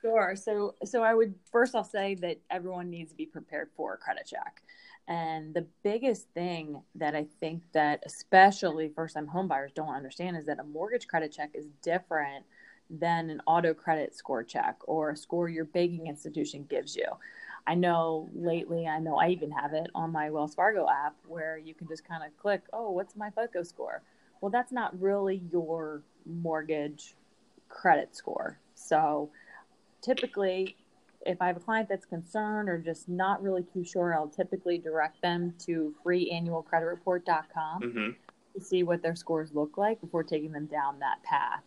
Sure. 0.00 0.34
So, 0.34 0.74
so 0.84 1.02
I 1.02 1.14
would 1.14 1.34
first 1.52 1.74
I'll 1.74 1.84
say 1.84 2.14
that 2.16 2.38
everyone 2.50 2.88
needs 2.90 3.10
to 3.10 3.16
be 3.16 3.26
prepared 3.26 3.68
for 3.76 3.94
a 3.94 3.98
credit 3.98 4.26
check. 4.26 4.62
And 5.06 5.52
the 5.54 5.66
biggest 5.82 6.28
thing 6.34 6.82
that 6.94 7.14
I 7.14 7.26
think 7.40 7.62
that 7.72 8.02
especially 8.06 8.88
first 8.94 9.14
time 9.14 9.28
homebuyers 9.28 9.74
don't 9.74 9.94
understand 9.94 10.36
is 10.36 10.46
that 10.46 10.58
a 10.60 10.64
mortgage 10.64 11.06
credit 11.08 11.32
check 11.32 11.50
is 11.54 11.66
different 11.82 12.44
than 12.88 13.28
an 13.30 13.42
auto 13.46 13.74
credit 13.74 14.14
score 14.14 14.42
check 14.42 14.76
or 14.84 15.10
a 15.10 15.16
score 15.16 15.48
your 15.48 15.64
banking 15.64 16.06
institution 16.06 16.66
gives 16.68 16.96
you. 16.96 17.06
I 17.66 17.74
know 17.74 18.28
lately, 18.34 18.86
I 18.86 19.00
know 19.00 19.16
I 19.16 19.28
even 19.28 19.50
have 19.50 19.74
it 19.74 19.90
on 19.94 20.12
my 20.12 20.30
Wells 20.30 20.54
Fargo 20.54 20.86
app 20.88 21.14
where 21.28 21.58
you 21.58 21.74
can 21.74 21.86
just 21.88 22.06
kind 22.06 22.22
of 22.24 22.36
click, 22.38 22.62
oh, 22.72 22.90
what's 22.90 23.16
my 23.16 23.30
FICO 23.30 23.62
score? 23.62 24.02
Well, 24.40 24.50
that's 24.50 24.72
not 24.72 24.98
really 25.00 25.42
your 25.52 26.02
mortgage 26.24 27.14
credit 27.68 28.16
score. 28.16 28.58
So 28.74 29.30
typically, 30.02 30.76
if 31.26 31.40
I 31.40 31.48
have 31.48 31.56
a 31.56 31.60
client 31.60 31.88
that's 31.88 32.06
concerned 32.06 32.68
or 32.68 32.78
just 32.78 33.08
not 33.08 33.42
really 33.42 33.62
too 33.62 33.84
sure, 33.84 34.14
I'll 34.14 34.28
typically 34.28 34.78
direct 34.78 35.20
them 35.22 35.54
to 35.66 35.94
freeannualcreditreport.com 36.04 37.82
mm-hmm. 37.82 38.10
to 38.54 38.64
see 38.64 38.82
what 38.82 39.02
their 39.02 39.14
scores 39.14 39.52
look 39.54 39.76
like 39.76 40.00
before 40.00 40.22
taking 40.24 40.52
them 40.52 40.66
down 40.66 40.98
that 41.00 41.22
path. 41.22 41.62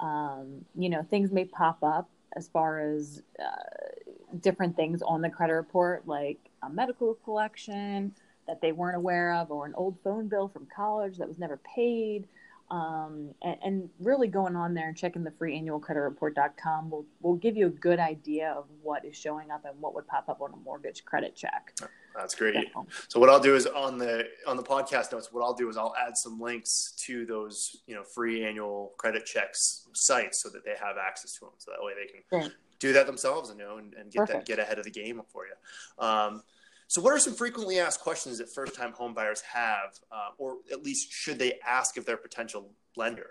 Um, 0.00 0.64
you 0.76 0.88
know, 0.88 1.04
things 1.10 1.32
may 1.32 1.44
pop 1.44 1.78
up 1.82 2.08
as 2.34 2.48
far 2.48 2.80
as 2.80 3.22
uh, 3.38 4.36
different 4.40 4.76
things 4.76 5.02
on 5.02 5.20
the 5.20 5.30
credit 5.30 5.54
report, 5.54 6.06
like 6.06 6.38
a 6.62 6.70
medical 6.70 7.14
collection 7.24 8.12
that 8.46 8.60
they 8.60 8.72
weren't 8.72 8.96
aware 8.96 9.34
of, 9.34 9.50
or 9.50 9.66
an 9.66 9.74
old 9.76 9.96
phone 10.02 10.28
bill 10.28 10.48
from 10.48 10.66
college 10.74 11.18
that 11.18 11.28
was 11.28 11.38
never 11.38 11.58
paid. 11.74 12.26
Um, 12.72 13.34
and, 13.42 13.56
and, 13.62 13.90
really 14.00 14.28
going 14.28 14.56
on 14.56 14.72
there 14.72 14.88
and 14.88 14.96
checking 14.96 15.22
the 15.22 15.30
free 15.32 15.54
annual 15.58 15.78
credit 15.78 16.00
report.com 16.00 16.88
will, 16.88 17.04
will 17.20 17.34
give 17.34 17.54
you 17.54 17.66
a 17.66 17.70
good 17.70 18.00
idea 18.00 18.50
of 18.56 18.64
what 18.80 19.04
is 19.04 19.14
showing 19.14 19.50
up 19.50 19.66
and 19.66 19.78
what 19.78 19.94
would 19.94 20.06
pop 20.06 20.30
up 20.30 20.40
on 20.40 20.54
a 20.54 20.56
mortgage 20.56 21.04
credit 21.04 21.36
check. 21.36 21.74
That's 22.16 22.34
great. 22.34 22.54
So, 22.72 22.86
so 23.08 23.20
what 23.20 23.28
I'll 23.28 23.40
do 23.40 23.54
is 23.56 23.66
on 23.66 23.98
the 23.98 24.24
on 24.46 24.56
the 24.56 24.62
podcast 24.62 25.12
notes, 25.12 25.28
what 25.32 25.42
I'll 25.42 25.52
do 25.52 25.68
is 25.68 25.76
I'll 25.76 25.94
add 26.00 26.16
some 26.16 26.40
links 26.40 26.94
to 27.00 27.26
those 27.26 27.82
you 27.86 27.94
know 27.94 28.04
free 28.04 28.42
annual 28.42 28.92
credit 28.96 29.26
checks 29.26 29.88
sites 29.92 30.42
so 30.42 30.48
that 30.48 30.64
they 30.64 30.74
have 30.80 30.96
access 30.96 31.34
to 31.34 31.40
them. 31.40 31.50
So 31.58 31.72
that 31.72 31.84
way 31.84 31.92
they 31.94 32.38
can 32.38 32.50
do 32.78 32.94
that 32.94 33.06
themselves 33.06 33.50
and 33.50 33.58
you 33.60 33.66
know 33.66 33.76
and, 33.76 33.92
and 33.94 34.10
get 34.10 34.28
that, 34.28 34.46
get 34.46 34.58
ahead 34.58 34.78
of 34.78 34.84
the 34.84 34.90
game 34.90 35.20
for 35.28 35.44
you. 35.46 36.04
Um, 36.04 36.42
so, 36.92 37.00
what 37.00 37.14
are 37.14 37.18
some 37.18 37.32
frequently 37.32 37.78
asked 37.78 38.00
questions 38.00 38.36
that 38.36 38.52
first 38.52 38.74
time 38.74 38.92
homebuyers 38.92 39.40
have, 39.50 39.98
uh, 40.10 40.28
or 40.36 40.58
at 40.70 40.82
least 40.82 41.10
should 41.10 41.38
they 41.38 41.58
ask 41.66 41.96
of 41.96 42.04
their 42.04 42.18
potential 42.18 42.70
lender? 42.98 43.30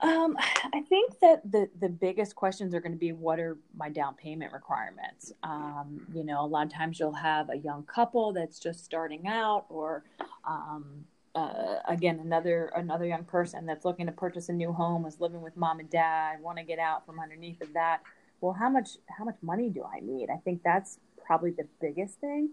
Um, 0.00 0.38
I 0.72 0.80
think 0.88 1.20
that 1.20 1.42
the, 1.44 1.68
the 1.78 1.90
biggest 1.90 2.34
questions 2.34 2.72
are 2.72 2.80
going 2.80 2.92
to 2.92 2.98
be 2.98 3.12
what 3.12 3.38
are 3.38 3.58
my 3.76 3.90
down 3.90 4.14
payment 4.14 4.54
requirements? 4.54 5.30
Um, 5.42 6.00
you 6.14 6.24
know, 6.24 6.42
a 6.42 6.46
lot 6.46 6.64
of 6.64 6.72
times 6.72 6.98
you'll 6.98 7.12
have 7.12 7.50
a 7.50 7.58
young 7.58 7.82
couple 7.82 8.32
that's 8.32 8.58
just 8.58 8.86
starting 8.86 9.26
out, 9.26 9.66
or 9.68 10.04
um, 10.48 11.04
uh, 11.34 11.80
again, 11.86 12.20
another 12.20 12.72
another 12.74 13.04
young 13.04 13.24
person 13.24 13.66
that's 13.66 13.84
looking 13.84 14.06
to 14.06 14.12
purchase 14.12 14.48
a 14.48 14.54
new 14.54 14.72
home, 14.72 15.04
is 15.04 15.20
living 15.20 15.42
with 15.42 15.58
mom 15.58 15.78
and 15.78 15.90
dad, 15.90 16.40
want 16.40 16.56
to 16.56 16.64
get 16.64 16.78
out 16.78 17.04
from 17.04 17.20
underneath 17.20 17.60
of 17.60 17.74
that. 17.74 18.00
Well, 18.40 18.54
how 18.54 18.70
much 18.70 18.92
how 19.10 19.24
much 19.26 19.36
money 19.42 19.68
do 19.68 19.84
I 19.84 20.00
need? 20.00 20.30
I 20.30 20.38
think 20.38 20.62
that's 20.62 20.98
probably 21.28 21.50
the 21.50 21.68
biggest 21.80 22.18
thing. 22.20 22.48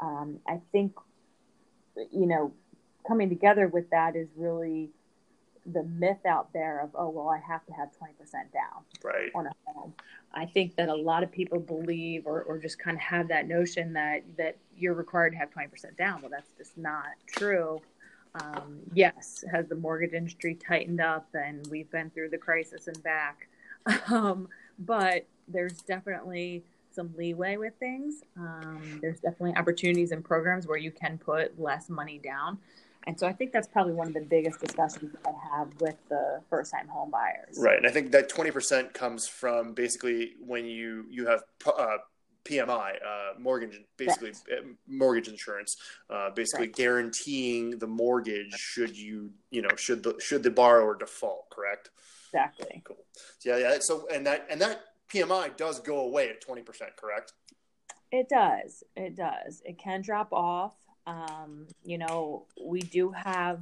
Um, 0.00 0.38
I 0.46 0.60
think, 0.70 0.92
you 2.12 2.26
know, 2.26 2.52
coming 3.08 3.30
together 3.30 3.66
with 3.66 3.88
that 3.90 4.14
is 4.14 4.28
really 4.36 4.90
the 5.64 5.82
myth 5.82 6.24
out 6.26 6.52
there 6.52 6.80
of, 6.80 6.90
oh, 6.94 7.08
well, 7.08 7.28
I 7.28 7.38
have 7.38 7.64
to 7.66 7.72
have 7.72 7.88
20% 7.88 8.32
down 8.52 8.84
right. 9.02 9.30
on 9.34 9.46
a 9.46 9.52
home. 9.66 9.94
I 10.32 10.44
think 10.44 10.76
that 10.76 10.90
a 10.90 10.94
lot 10.94 11.22
of 11.22 11.32
people 11.32 11.58
believe 11.58 12.26
or, 12.26 12.42
or 12.42 12.58
just 12.58 12.78
kind 12.78 12.96
of 12.96 13.00
have 13.00 13.28
that 13.28 13.48
notion 13.48 13.94
that, 13.94 14.22
that 14.36 14.58
you're 14.76 14.94
required 14.94 15.30
to 15.30 15.38
have 15.38 15.50
20% 15.50 15.96
down. 15.96 16.20
Well, 16.20 16.30
that's 16.30 16.50
just 16.56 16.76
not 16.76 17.06
true. 17.26 17.80
Um, 18.34 18.80
yes, 18.92 19.42
has 19.50 19.68
the 19.68 19.74
mortgage 19.74 20.12
industry 20.12 20.54
tightened 20.54 21.00
up 21.00 21.28
and 21.32 21.66
we've 21.70 21.90
been 21.90 22.10
through 22.10 22.28
the 22.28 22.38
crisis 22.38 22.86
and 22.86 23.02
back. 23.02 23.48
Um, 24.10 24.48
but 24.78 25.26
there's 25.48 25.80
definitely 25.80 26.62
some 26.98 27.14
leeway 27.16 27.56
with 27.56 27.74
things. 27.78 28.22
Um, 28.36 28.98
there's 29.00 29.20
definitely 29.20 29.54
opportunities 29.54 30.10
and 30.10 30.24
programs 30.24 30.66
where 30.66 30.78
you 30.78 30.90
can 30.90 31.16
put 31.16 31.58
less 31.60 31.88
money 31.88 32.18
down. 32.18 32.58
And 33.06 33.18
so 33.18 33.24
I 33.24 33.32
think 33.32 33.52
that's 33.52 33.68
probably 33.68 33.92
one 33.92 34.08
of 34.08 34.14
the 34.14 34.20
biggest 34.20 34.60
discussions 34.60 35.14
I 35.24 35.30
have 35.56 35.68
with 35.80 35.94
the 36.08 36.40
first 36.50 36.72
time 36.72 36.88
home 36.88 37.12
buyers. 37.12 37.56
Right. 37.56 37.78
And 37.78 37.86
I 37.86 37.90
think 37.90 38.10
that 38.10 38.28
20% 38.28 38.92
comes 38.92 39.28
from 39.28 39.74
basically 39.74 40.32
when 40.44 40.66
you, 40.66 41.06
you 41.08 41.26
have 41.28 41.42
uh, 41.64 41.98
PMI, 42.44 42.96
uh, 42.96 43.38
mortgage, 43.38 43.80
basically 43.96 44.32
right. 44.50 44.58
Uh, 44.58 44.66
mortgage 44.88 45.28
insurance, 45.28 45.76
uh, 46.10 46.30
basically 46.34 46.66
right. 46.66 46.74
guaranteeing 46.74 47.78
the 47.78 47.86
mortgage 47.86 48.52
should 48.54 48.98
you, 48.98 49.30
you 49.52 49.62
know, 49.62 49.70
should 49.76 50.02
the, 50.02 50.16
should 50.18 50.42
the 50.42 50.50
borrower 50.50 50.96
default, 50.98 51.48
correct? 51.50 51.90
Exactly. 52.26 52.82
Cool. 52.84 52.96
Yeah. 53.44 53.56
Yeah. 53.58 53.76
So, 53.80 54.08
and 54.12 54.26
that, 54.26 54.46
and 54.50 54.60
that 54.60 54.82
PMI 55.12 55.56
does 55.56 55.80
go 55.80 56.00
away 56.00 56.28
at 56.28 56.44
20%, 56.46 56.64
correct? 56.96 57.32
It 58.10 58.28
does. 58.28 58.82
It 58.96 59.16
does. 59.16 59.62
It 59.64 59.78
can 59.78 60.02
drop 60.02 60.32
off. 60.32 60.74
Um, 61.06 61.66
you 61.84 61.98
know, 61.98 62.46
we 62.62 62.80
do 62.80 63.10
have 63.10 63.60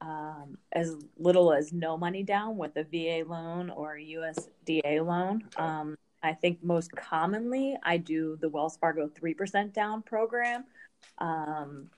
um, 0.00 0.56
as 0.72 0.96
little 1.18 1.52
as 1.52 1.72
no 1.72 1.96
money 1.96 2.22
down 2.22 2.56
with 2.56 2.76
a 2.76 2.84
VA 2.84 3.28
loan 3.28 3.70
or 3.70 3.96
a 3.96 4.04
USDA 4.04 5.04
loan. 5.04 5.44
Okay. 5.54 5.62
Um, 5.62 5.96
I 6.22 6.32
think 6.34 6.62
most 6.62 6.92
commonly 6.92 7.76
I 7.82 7.96
do 7.96 8.36
the 8.40 8.48
Wells 8.48 8.76
Fargo 8.76 9.08
3% 9.08 9.72
down 9.72 10.02
program. 10.02 10.64
Um, 11.18 11.88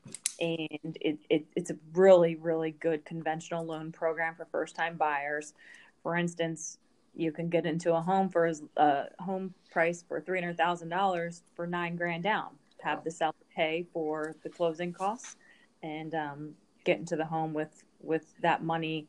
and 0.40 0.96
it, 1.00 1.18
it, 1.28 1.44
it's 1.56 1.70
a 1.70 1.76
really, 1.94 2.36
really 2.36 2.72
good 2.72 3.04
conventional 3.04 3.64
loan 3.64 3.92
program 3.92 4.34
for 4.34 4.44
first 4.46 4.76
time 4.76 4.96
buyers. 4.96 5.54
For 6.02 6.16
instance, 6.16 6.78
you 7.14 7.32
can 7.32 7.48
get 7.48 7.66
into 7.66 7.94
a 7.94 8.00
home 8.00 8.28
for 8.28 8.50
a 8.76 9.04
home 9.18 9.54
price 9.70 10.02
for 10.06 10.20
three 10.20 10.40
hundred 10.40 10.56
thousand 10.56 10.88
dollars 10.88 11.42
for 11.54 11.66
nine 11.66 11.96
grand 11.96 12.22
down. 12.22 12.48
Have 12.82 13.04
the 13.04 13.10
seller 13.10 13.32
pay 13.54 13.86
for 13.92 14.34
the 14.42 14.48
closing 14.48 14.92
costs, 14.92 15.36
and 15.82 16.14
um, 16.14 16.54
get 16.84 16.98
into 16.98 17.16
the 17.16 17.24
home 17.24 17.52
with 17.52 17.84
with 18.00 18.34
that 18.40 18.64
money, 18.64 19.06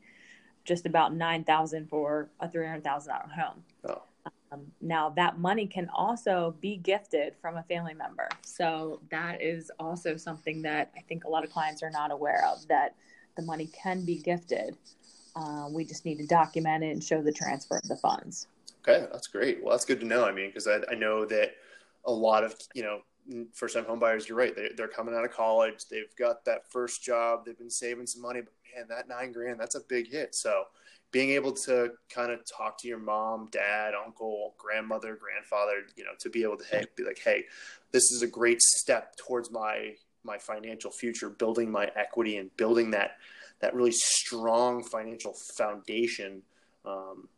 just 0.64 0.86
about 0.86 1.14
nine 1.14 1.44
thousand 1.44 1.88
for 1.88 2.28
a 2.40 2.48
three 2.48 2.66
hundred 2.66 2.84
thousand 2.84 3.14
dollar 3.14 3.28
home. 3.34 3.64
Oh. 3.88 4.02
Um, 4.52 4.66
now 4.80 5.10
that 5.10 5.38
money 5.38 5.66
can 5.66 5.88
also 5.92 6.54
be 6.60 6.76
gifted 6.76 7.34
from 7.40 7.56
a 7.56 7.62
family 7.64 7.94
member, 7.94 8.28
so 8.42 9.00
that 9.10 9.42
is 9.42 9.70
also 9.80 10.16
something 10.16 10.62
that 10.62 10.92
I 10.96 11.00
think 11.00 11.24
a 11.24 11.28
lot 11.28 11.42
of 11.42 11.50
clients 11.50 11.82
are 11.82 11.90
not 11.90 12.12
aware 12.12 12.44
of. 12.46 12.68
That 12.68 12.94
the 13.36 13.42
money 13.42 13.66
can 13.66 14.04
be 14.04 14.18
gifted 14.18 14.76
uh, 15.36 15.66
we 15.70 15.84
just 15.84 16.04
need 16.04 16.18
to 16.18 16.26
document 16.26 16.84
it 16.84 16.90
and 16.90 17.02
show 17.02 17.22
the 17.22 17.32
transfer 17.32 17.76
of 17.76 17.88
the 17.88 17.96
funds. 17.96 18.46
Okay, 18.86 19.06
that's 19.10 19.26
great. 19.26 19.62
Well, 19.62 19.72
that's 19.72 19.84
good 19.84 20.00
to 20.00 20.06
know. 20.06 20.24
I 20.24 20.32
mean, 20.32 20.48
because 20.48 20.66
I, 20.66 20.80
I, 20.90 20.94
know 20.94 21.24
that 21.24 21.52
a 22.04 22.12
lot 22.12 22.44
of 22.44 22.54
you 22.74 22.82
know 22.82 23.00
first 23.54 23.74
time 23.74 23.84
homebuyers. 23.84 24.28
You're 24.28 24.38
right; 24.38 24.54
they, 24.54 24.70
they're 24.76 24.88
coming 24.88 25.14
out 25.14 25.24
of 25.24 25.32
college. 25.32 25.86
They've 25.90 26.14
got 26.18 26.44
that 26.44 26.70
first 26.70 27.02
job. 27.02 27.44
They've 27.44 27.58
been 27.58 27.70
saving 27.70 28.06
some 28.06 28.22
money, 28.22 28.42
but 28.42 28.52
man, 28.76 28.86
that 28.88 29.08
nine 29.08 29.32
grand 29.32 29.58
that's 29.58 29.74
a 29.74 29.80
big 29.88 30.10
hit. 30.10 30.34
So 30.34 30.64
being 31.10 31.30
able 31.30 31.52
to 31.52 31.92
kind 32.10 32.30
of 32.32 32.40
talk 32.44 32.76
to 32.80 32.88
your 32.88 32.98
mom, 32.98 33.48
dad, 33.50 33.94
uncle, 33.94 34.54
grandmother, 34.58 35.16
grandfather, 35.16 35.84
you 35.96 36.04
know, 36.04 36.10
to 36.18 36.28
be 36.28 36.42
able 36.42 36.56
to 36.56 36.64
hey, 36.64 36.84
be 36.96 37.04
like, 37.04 37.20
hey, 37.24 37.44
this 37.92 38.10
is 38.10 38.22
a 38.22 38.26
great 38.26 38.60
step 38.60 39.16
towards 39.16 39.50
my 39.50 39.94
my 40.24 40.36
financial 40.38 40.90
future, 40.90 41.30
building 41.30 41.70
my 41.70 41.90
equity 41.96 42.36
and 42.36 42.54
building 42.56 42.90
that 42.90 43.12
that 43.64 43.74
really 43.74 43.92
strong 43.92 44.84
financial 44.84 45.34
foundation 45.56 46.42
um, 46.84 47.28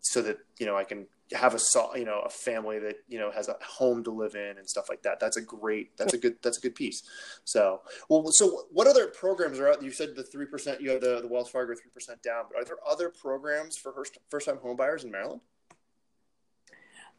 so 0.00 0.20
that 0.20 0.38
you 0.58 0.66
know 0.66 0.76
I 0.76 0.82
can 0.82 1.06
have 1.32 1.54
a 1.54 1.60
you 1.96 2.04
know 2.04 2.22
a 2.26 2.28
family 2.28 2.80
that 2.80 2.96
you 3.08 3.20
know 3.20 3.30
has 3.30 3.46
a 3.46 3.56
home 3.64 4.02
to 4.02 4.10
live 4.10 4.34
in 4.34 4.58
and 4.58 4.68
stuff 4.68 4.86
like 4.88 5.02
that. 5.02 5.20
That's 5.20 5.36
a 5.36 5.40
great 5.40 5.96
that's 5.96 6.12
a 6.12 6.18
good 6.18 6.34
that's 6.42 6.58
a 6.58 6.60
good 6.60 6.74
piece. 6.74 7.04
So 7.44 7.82
well, 8.08 8.24
so 8.32 8.64
what 8.72 8.88
other 8.88 9.06
programs 9.06 9.60
are 9.60 9.70
out? 9.70 9.80
You 9.80 9.92
said 9.92 10.16
the 10.16 10.24
three 10.24 10.46
percent. 10.46 10.80
You 10.80 10.90
have 10.90 11.00
the, 11.00 11.20
the 11.20 11.28
Wells 11.28 11.50
Fargo 11.50 11.72
three 11.74 11.92
percent 11.92 12.20
down, 12.22 12.46
but 12.50 12.60
are 12.60 12.64
there 12.64 12.78
other 12.84 13.08
programs 13.08 13.76
for 13.76 13.92
first 13.92 14.18
first 14.28 14.46
time 14.46 14.56
homebuyers 14.56 15.04
in 15.04 15.12
Maryland? 15.12 15.40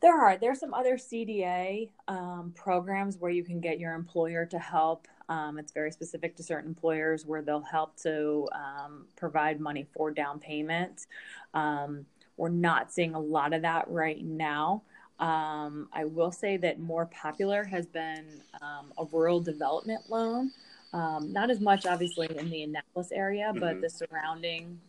There 0.01 0.13
are. 0.13 0.37
There's 0.37 0.59
some 0.59 0.73
other 0.73 0.97
CDA 0.97 1.89
um, 2.09 2.51
programs 2.53 3.17
where 3.17 3.31
you 3.31 3.45
can 3.45 3.61
get 3.61 3.79
your 3.79 3.93
employer 3.93 4.45
to 4.47 4.59
help 4.59 5.07
um, 5.29 5.57
it's 5.57 5.71
very 5.71 5.91
specific 5.91 6.35
to 6.37 6.43
certain 6.43 6.69
employers 6.69 7.25
where 7.25 7.41
they'll 7.41 7.61
help 7.61 7.95
to 7.97 8.47
um, 8.53 9.05
provide 9.15 9.59
money 9.59 9.87
for 9.93 10.11
down 10.11 10.39
payment. 10.39 11.07
Um, 11.53 12.05
we're 12.37 12.49
not 12.49 12.91
seeing 12.91 13.15
a 13.15 13.19
lot 13.19 13.53
of 13.53 13.61
that 13.61 13.89
right 13.89 14.23
now. 14.23 14.83
Um, 15.19 15.87
I 15.93 16.05
will 16.05 16.31
say 16.31 16.57
that 16.57 16.79
more 16.79 17.05
popular 17.05 17.63
has 17.63 17.85
been 17.85 18.25
um, 18.61 18.91
a 18.97 19.05
rural 19.11 19.39
development 19.39 20.01
loan. 20.09 20.51
Um, 20.93 21.31
not 21.33 21.49
as 21.49 21.59
much, 21.59 21.85
obviously, 21.85 22.27
in 22.37 22.49
the 22.49 22.63
Annapolis 22.63 23.11
area, 23.11 23.47
mm-hmm. 23.49 23.59
but 23.59 23.81
the 23.81 23.89
surrounding 23.89 24.79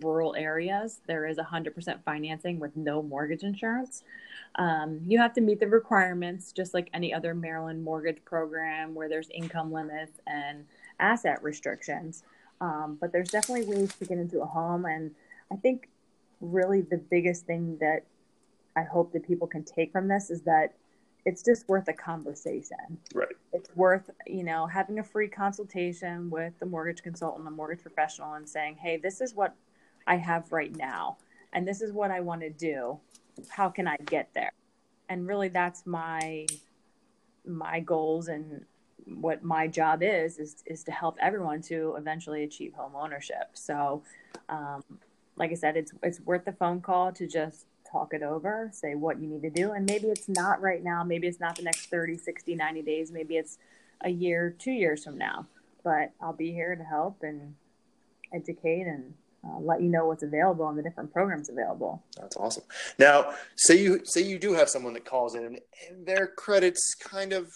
rural 0.00 0.34
areas, 0.36 1.00
there 1.06 1.26
is 1.26 1.38
100% 1.38 2.02
financing 2.04 2.58
with 2.58 2.76
no 2.76 3.02
mortgage 3.02 3.42
insurance. 3.42 4.02
Um, 4.56 5.00
you 5.06 5.18
have 5.18 5.34
to 5.34 5.40
meet 5.40 5.60
the 5.60 5.66
requirements 5.66 6.52
just 6.52 6.74
like 6.74 6.88
any 6.94 7.12
other 7.12 7.34
Maryland 7.34 7.82
mortgage 7.82 8.24
program 8.24 8.94
where 8.94 9.08
there's 9.08 9.28
income 9.30 9.72
limits 9.72 10.20
and 10.26 10.64
asset 11.00 11.42
restrictions. 11.42 12.22
Um, 12.60 12.96
but 13.00 13.12
there's 13.12 13.30
definitely 13.30 13.66
ways 13.66 13.94
to 13.96 14.04
get 14.04 14.18
into 14.18 14.40
a 14.40 14.46
home. 14.46 14.84
And 14.84 15.12
I 15.50 15.56
think 15.56 15.88
really 16.40 16.82
the 16.82 16.98
biggest 16.98 17.46
thing 17.46 17.76
that 17.80 18.04
I 18.76 18.82
hope 18.82 19.12
that 19.12 19.26
people 19.26 19.46
can 19.46 19.64
take 19.64 19.92
from 19.92 20.08
this 20.08 20.30
is 20.30 20.42
that 20.42 20.74
it's 21.24 21.42
just 21.42 21.68
worth 21.68 21.88
a 21.88 21.92
conversation. 21.92 22.98
Right. 23.14 23.28
It's 23.52 23.68
worth, 23.76 24.10
you 24.26 24.42
know, 24.42 24.66
having 24.66 24.98
a 24.98 25.04
free 25.04 25.28
consultation 25.28 26.30
with 26.30 26.52
the 26.58 26.66
mortgage 26.66 27.02
consultant, 27.02 27.44
the 27.44 27.50
mortgage 27.50 27.82
professional, 27.82 28.34
and 28.34 28.48
saying, 28.48 28.76
hey, 28.80 28.96
this 28.96 29.20
is 29.20 29.34
what 29.34 29.54
I 30.06 30.16
have 30.16 30.52
right 30.52 30.74
now, 30.76 31.18
and 31.52 31.66
this 31.66 31.80
is 31.80 31.92
what 31.92 32.10
I 32.10 32.20
want 32.20 32.40
to 32.42 32.50
do 32.50 33.00
how 33.48 33.68
can 33.68 33.86
I 33.86 33.96
get 33.96 34.30
there? 34.34 34.52
And 35.08 35.26
really, 35.26 35.48
that's 35.48 35.86
my 35.86 36.46
my 37.44 37.80
goals 37.80 38.28
and 38.28 38.64
what 39.16 39.42
my 39.42 39.66
job 39.66 40.00
is 40.02 40.38
is 40.38 40.62
is 40.66 40.84
to 40.84 40.92
help 40.92 41.16
everyone 41.20 41.60
to 41.60 41.94
eventually 41.98 42.44
achieve 42.44 42.72
home 42.74 42.92
ownership. 42.94 43.50
So, 43.54 44.02
um, 44.48 44.82
like 45.36 45.50
I 45.50 45.54
said, 45.54 45.76
it's 45.76 45.92
it's 46.02 46.20
worth 46.20 46.44
the 46.44 46.52
phone 46.52 46.80
call 46.80 47.12
to 47.12 47.26
just 47.26 47.66
talk 47.90 48.14
it 48.14 48.22
over, 48.22 48.70
say 48.72 48.94
what 48.94 49.20
you 49.20 49.28
need 49.28 49.42
to 49.42 49.50
do. 49.50 49.72
And 49.72 49.84
maybe 49.84 50.08
it's 50.08 50.28
not 50.28 50.62
right 50.62 50.82
now. 50.82 51.04
Maybe 51.04 51.26
it's 51.26 51.40
not 51.40 51.56
the 51.56 51.62
next 51.62 51.86
30, 51.86 52.16
60, 52.16 52.54
90 52.54 52.82
days. 52.82 53.12
Maybe 53.12 53.36
it's 53.36 53.58
a 54.00 54.08
year, 54.08 54.54
two 54.58 54.70
years 54.70 55.04
from 55.04 55.18
now. 55.18 55.46
But 55.84 56.12
I'll 56.18 56.32
be 56.32 56.52
here 56.52 56.74
to 56.74 56.82
help 56.82 57.22
and 57.22 57.54
educate 58.32 58.86
and 58.86 59.12
uh, 59.44 59.58
let 59.58 59.82
you 59.82 59.88
know 59.88 60.06
what's 60.06 60.22
available 60.22 60.68
and 60.68 60.78
the 60.78 60.82
different 60.82 61.12
programs 61.12 61.48
available. 61.48 62.02
That's 62.16 62.36
awesome. 62.36 62.64
Now, 62.98 63.34
say 63.56 63.82
you 63.82 64.00
say 64.04 64.22
you 64.22 64.38
do 64.38 64.52
have 64.54 64.68
someone 64.68 64.92
that 64.94 65.04
calls 65.04 65.34
in 65.34 65.44
and, 65.44 65.60
and 65.88 66.06
their 66.06 66.28
credits 66.28 66.94
kind 66.94 67.32
of 67.32 67.52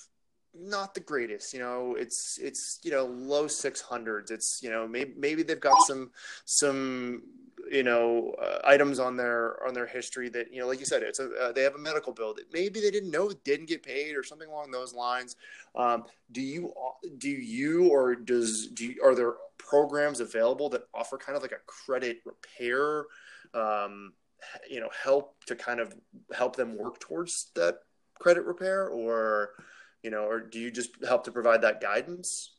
not 0.61 0.95
the 0.95 1.01
greatest. 1.01 1.53
You 1.53 1.61
know, 1.61 1.97
it's 1.99 2.39
it's 2.43 2.79
you 2.83 2.91
know 2.91 3.05
low 3.05 3.47
six 3.47 3.81
hundreds. 3.81 4.31
It's 4.31 4.61
you 4.63 4.71
know 4.71 4.87
maybe 4.87 5.15
maybe 5.17 5.43
they've 5.43 5.61
got 5.61 5.77
some 5.87 6.11
some 6.45 7.23
you 7.71 7.83
know 7.83 8.35
uh, 8.41 8.59
items 8.65 8.99
on 8.99 9.17
their 9.17 9.65
on 9.67 9.75
their 9.75 9.87
history 9.87 10.29
that 10.29 10.53
you 10.53 10.61
know 10.61 10.67
like 10.67 10.79
you 10.79 10.87
said 10.87 11.03
it's 11.03 11.19
a 11.19 11.31
uh, 11.41 11.53
they 11.53 11.63
have 11.63 11.75
a 11.75 11.79
medical 11.79 12.13
bill 12.13 12.35
that 12.35 12.45
maybe 12.53 12.81
they 12.81 12.91
didn't 12.91 13.11
know 13.11 13.31
didn't 13.45 13.67
get 13.67 13.83
paid 13.83 14.17
or 14.17 14.23
something 14.23 14.49
along 14.49 14.71
those 14.71 14.95
lines 14.95 15.37
um, 15.75 16.05
do 16.33 16.41
you 16.41 16.73
do 17.19 17.29
you 17.29 17.89
or 17.89 18.15
does 18.15 18.69
do 18.69 18.87
you, 18.87 19.03
are 19.05 19.15
there 19.15 19.35
programs 19.59 20.21
available 20.21 20.69
that 20.69 20.83
offer 20.95 21.19
kind 21.19 21.37
of 21.37 21.43
like 21.43 21.53
a 21.53 21.61
credit 21.67 22.21
repair 22.25 23.05
um, 23.55 24.13
you 24.71 24.81
know 24.81 24.89
help 25.03 25.35
to 25.47 25.57
kind 25.57 25.81
of 25.81 25.95
help 26.35 26.57
them 26.57 26.77
work 26.77 27.01
towards 27.01 27.51
that 27.55 27.81
credit 28.19 28.45
repair 28.45 28.89
or 28.89 29.51
you 30.07 30.13
know, 30.13 30.23
or 30.25 30.39
do 30.39 30.61
you 30.61 30.71
just 30.71 30.91
help 31.05 31.25
to 31.25 31.33
provide 31.33 31.63
that 31.63 31.81
guidance? 31.81 32.53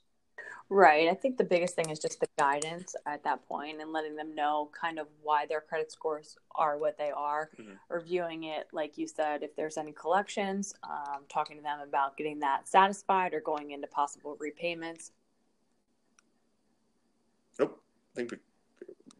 Right. 0.69 1.07
I 1.07 1.13
think 1.13 1.37
the 1.37 1.45
biggest 1.45 1.77
thing 1.77 1.89
is 1.89 1.97
just 1.97 2.19
the 2.19 2.27
guidance 2.37 2.93
at 3.05 3.23
that 3.23 3.47
point 3.47 3.79
and 3.79 3.93
letting 3.93 4.17
them 4.17 4.35
know 4.35 4.69
kind 4.79 4.99
of 4.99 5.07
why 5.23 5.45
their 5.45 5.61
credit 5.61 5.89
scores 5.89 6.37
are 6.55 6.77
what 6.77 6.97
they 6.97 7.09
are. 7.09 7.49
Mm-hmm. 7.57 7.71
Reviewing 7.87 8.43
it, 8.43 8.67
like 8.73 8.97
you 8.97 9.07
said, 9.07 9.43
if 9.43 9.55
there's 9.55 9.77
any 9.77 9.93
collections, 9.93 10.75
um, 10.83 11.21
talking 11.29 11.55
to 11.55 11.63
them 11.63 11.79
about 11.79 12.17
getting 12.17 12.39
that 12.39 12.67
satisfied 12.67 13.33
or 13.33 13.39
going 13.39 13.71
into 13.71 13.87
possible 13.87 14.35
repayments. 14.41 15.11
Nope. 17.57 17.81
I 18.13 18.15
think 18.17 18.31
we 18.31 18.37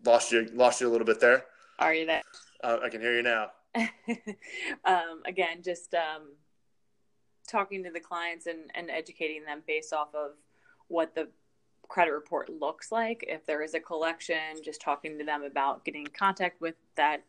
lost 0.06 0.34
you 0.34 0.50
lost 0.54 0.82
you 0.82 0.90
a 0.90 0.92
little 0.92 1.08
bit 1.08 1.22
there. 1.22 1.46
Are 1.80 1.94
you 1.94 2.06
there? 2.06 2.24
Uh, 2.62 2.80
I 2.84 2.90
can 2.90 3.00
hear 3.00 3.16
you 3.16 3.24
now. 3.24 3.52
um, 4.84 5.22
again, 5.26 5.62
just 5.64 5.94
um, 5.94 6.34
talking 7.48 7.84
to 7.84 7.92
the 7.92 8.00
clients 8.00 8.46
and, 8.46 8.72
and 8.76 8.90
educating 8.90 9.44
them 9.46 9.64
based 9.66 9.94
off 9.94 10.14
of 10.14 10.32
what 10.88 11.16
the 11.16 11.28
credit 11.88 12.12
report 12.12 12.50
looks 12.50 12.92
like. 12.92 13.24
If 13.28 13.46
there 13.46 13.62
is 13.62 13.74
a 13.74 13.80
collection, 13.80 14.62
just 14.64 14.82
talking 14.82 15.18
to 15.18 15.26
them 15.26 15.44
about 15.44 15.86
getting 15.86 16.02
in 16.02 16.12
contact 16.12 16.62
with 16.62 16.76
that 16.96 17.24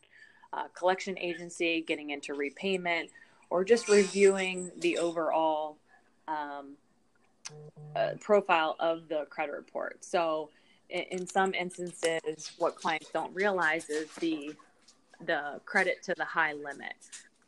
uh, 0.52 0.64
collection 0.74 1.18
agency, 1.18 1.82
getting 1.86 2.10
into 2.10 2.34
repayment, 2.34 3.10
or 3.50 3.64
just 3.64 3.88
reviewing 3.88 4.70
the 4.78 4.98
overall 4.98 5.76
um, 6.26 6.76
uh, 7.96 8.10
profile 8.20 8.76
of 8.78 9.08
the 9.08 9.26
credit 9.30 9.52
report. 9.52 10.04
So, 10.04 10.50
in, 10.90 11.02
in, 11.10 11.26
some 11.26 11.54
instances, 11.54 12.52
what 12.58 12.76
clients 12.76 13.10
don't 13.12 13.34
realize 13.34 13.90
is 13.90 14.08
the 14.20 14.54
the 15.26 15.60
credit 15.64 16.02
to 16.04 16.14
the 16.16 16.24
high 16.24 16.52
limit. 16.52 16.94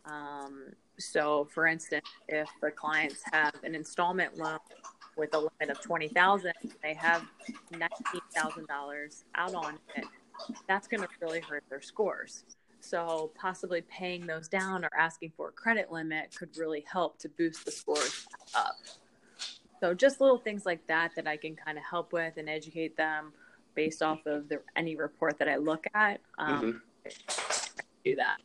Um, 0.04 0.72
so, 1.00 1.48
for 1.52 1.66
instance, 1.66 2.06
if 2.28 2.48
the 2.60 2.70
clients 2.70 3.22
have 3.32 3.54
an 3.64 3.74
installment 3.74 4.38
loan 4.38 4.58
with 5.16 5.34
a 5.34 5.38
limit 5.38 5.70
of 5.70 5.80
twenty 5.80 6.08
thousand, 6.08 6.54
they 6.82 6.94
have 6.94 7.24
nineteen 7.72 8.20
thousand 8.34 8.66
dollars 8.68 9.24
out 9.34 9.54
on 9.54 9.78
it. 9.96 10.04
That's 10.68 10.86
going 10.86 11.02
to 11.02 11.08
really 11.20 11.40
hurt 11.40 11.64
their 11.68 11.82
scores. 11.82 12.44
So, 12.80 13.30
possibly 13.38 13.82
paying 13.82 14.26
those 14.26 14.48
down 14.48 14.84
or 14.84 14.90
asking 14.98 15.32
for 15.36 15.48
a 15.48 15.52
credit 15.52 15.92
limit 15.92 16.34
could 16.34 16.56
really 16.56 16.84
help 16.90 17.18
to 17.18 17.28
boost 17.28 17.64
the 17.64 17.70
scores 17.70 18.26
up. 18.54 18.76
So, 19.80 19.94
just 19.94 20.20
little 20.20 20.38
things 20.38 20.64
like 20.64 20.86
that 20.86 21.12
that 21.16 21.26
I 21.26 21.36
can 21.36 21.56
kind 21.56 21.76
of 21.76 21.84
help 21.84 22.12
with 22.12 22.36
and 22.36 22.48
educate 22.48 22.96
them 22.96 23.32
based 23.74 24.02
off 24.02 24.24
of 24.26 24.48
the, 24.48 24.60
any 24.76 24.96
report 24.96 25.38
that 25.38 25.48
I 25.48 25.56
look 25.56 25.86
at. 25.94 26.20
Um, 26.38 26.82
mm-hmm. 27.06 27.80
Do 28.04 28.16
that. 28.16 28.38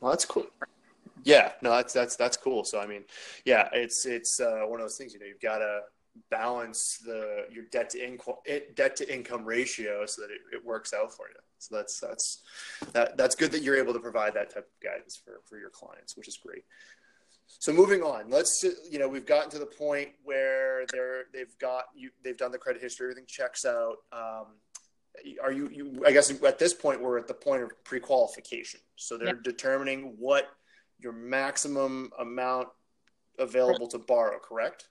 Well, 0.00 0.12
that's 0.12 0.24
cool. 0.24 0.46
Yeah, 1.24 1.52
no, 1.62 1.70
that's 1.70 1.92
that's 1.92 2.16
that's 2.16 2.36
cool. 2.36 2.64
So 2.64 2.80
I 2.80 2.86
mean, 2.86 3.04
yeah, 3.44 3.68
it's 3.72 4.06
it's 4.06 4.40
uh, 4.40 4.62
one 4.66 4.80
of 4.80 4.84
those 4.84 4.96
things. 4.96 5.14
You 5.14 5.20
know, 5.20 5.26
you've 5.26 5.40
got 5.40 5.58
to 5.58 5.80
balance 6.30 6.98
the 7.04 7.46
your 7.50 7.64
debt 7.70 7.90
to 7.90 8.06
income 8.06 8.34
debt 8.74 8.96
to 8.96 9.14
income 9.14 9.44
ratio 9.44 10.04
so 10.06 10.22
that 10.22 10.30
it, 10.30 10.40
it 10.52 10.64
works 10.64 10.92
out 10.92 11.12
for 11.12 11.28
you. 11.28 11.36
So 11.58 11.76
that's 11.76 12.00
that's 12.00 12.42
that 12.92 13.16
that's 13.16 13.34
good 13.34 13.52
that 13.52 13.62
you're 13.62 13.76
able 13.76 13.92
to 13.92 14.00
provide 14.00 14.34
that 14.34 14.52
type 14.52 14.66
of 14.66 14.82
guidance 14.82 15.20
for 15.22 15.40
for 15.44 15.58
your 15.58 15.70
clients, 15.70 16.16
which 16.16 16.28
is 16.28 16.36
great. 16.36 16.64
So 17.46 17.72
moving 17.72 18.02
on, 18.02 18.30
let's 18.30 18.64
you 18.90 18.98
know 18.98 19.08
we've 19.08 19.26
gotten 19.26 19.50
to 19.50 19.58
the 19.58 19.66
point 19.66 20.10
where 20.24 20.84
they're 20.92 21.24
they've 21.32 21.56
got 21.58 21.84
you 21.94 22.10
they've 22.24 22.36
done 22.36 22.52
the 22.52 22.58
credit 22.58 22.82
history, 22.82 23.06
everything 23.06 23.26
checks 23.26 23.64
out. 23.64 23.98
Um, 24.12 24.46
are 25.42 25.52
you, 25.52 25.68
you 25.68 26.02
I 26.06 26.12
guess 26.12 26.30
at 26.42 26.58
this 26.58 26.74
point 26.74 27.00
we're 27.00 27.18
at 27.18 27.28
the 27.28 27.34
point 27.34 27.62
of 27.62 27.84
pre-qualification. 27.84 28.80
So 28.96 29.18
they're 29.18 29.28
yep. 29.28 29.42
determining 29.42 30.14
what 30.18 30.48
your 31.02 31.12
maximum 31.12 32.10
amount 32.18 32.68
available 33.38 33.86
to 33.88 33.98
borrow, 33.98 34.38
correct? 34.38 34.88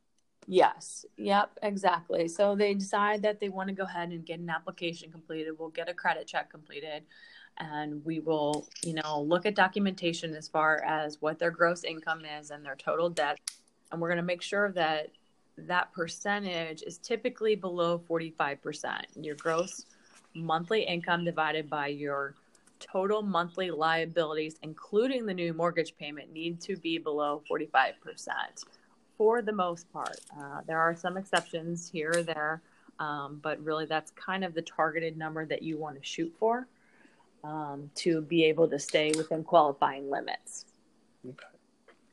Yes. 0.47 1.06
Yep. 1.17 1.60
Exactly. 1.62 2.28
So 2.28 2.56
they 2.56 2.74
decide 2.74 3.21
that 3.21 3.39
they 3.39 3.50
want 3.50 3.69
to 3.69 3.76
go 3.76 3.84
ahead 3.84 4.10
and 4.10 4.26
get 4.26 4.39
an 4.39 4.50
application 4.50 5.12
completed. 5.12 5.54
We'll 5.58 5.69
get 5.69 5.89
a 5.89 5.93
credit 5.93 6.28
check 6.28 6.50
completed, 6.50 7.04
and 7.60 8.04
we 8.04 8.19
will, 8.19 8.67
you 8.84 8.93
know, 8.93 9.21
look 9.21 9.45
at 9.45 9.56
documentation 9.56 10.36
as 10.36 10.47
far 10.47 10.84
as 10.84 11.21
what 11.21 11.38
their 11.38 11.52
gross 11.52 11.84
income 11.84 12.24
is 12.26 12.50
and 12.50 12.65
their 12.65 12.76
total 12.76 13.10
debt, 13.10 13.39
and 13.91 14.02
we're 14.02 14.10
going 14.10 14.17
to 14.17 14.24
make 14.24 14.41
sure 14.41 14.71
that 14.71 15.10
that 15.58 15.91
percentage 15.93 16.82
is 16.82 16.97
typically 16.97 17.56
below 17.56 18.02
45%. 18.10 19.04
Your 19.15 19.36
gross 19.36 19.86
monthly 20.34 20.84
income 20.84 21.24
divided 21.24 21.69
by 21.69 21.88
your 21.88 22.36
total 22.81 23.21
monthly 23.21 23.71
liabilities, 23.71 24.57
including 24.63 25.25
the 25.25 25.33
new 25.33 25.53
mortgage 25.53 25.95
payment, 25.97 26.31
need 26.31 26.59
to 26.61 26.75
be 26.77 26.97
below 26.97 27.41
45% 27.49 27.93
for 29.17 29.41
the 29.41 29.51
most 29.51 29.91
part. 29.93 30.19
Uh, 30.37 30.61
there 30.65 30.79
are 30.79 30.95
some 30.95 31.17
exceptions 31.17 31.89
here 31.89 32.11
or 32.15 32.23
there, 32.23 32.61
um, 32.99 33.39
but 33.41 33.63
really 33.63 33.85
that's 33.85 34.11
kind 34.11 34.43
of 34.43 34.53
the 34.53 34.61
targeted 34.61 35.17
number 35.17 35.45
that 35.45 35.61
you 35.61 35.77
want 35.77 35.95
to 35.95 36.03
shoot 36.03 36.33
for 36.39 36.67
um, 37.43 37.89
to 37.95 38.21
be 38.21 38.43
able 38.45 38.67
to 38.67 38.79
stay 38.79 39.11
within 39.15 39.43
qualifying 39.43 40.09
limits. 40.09 40.65
Okay. 41.27 41.45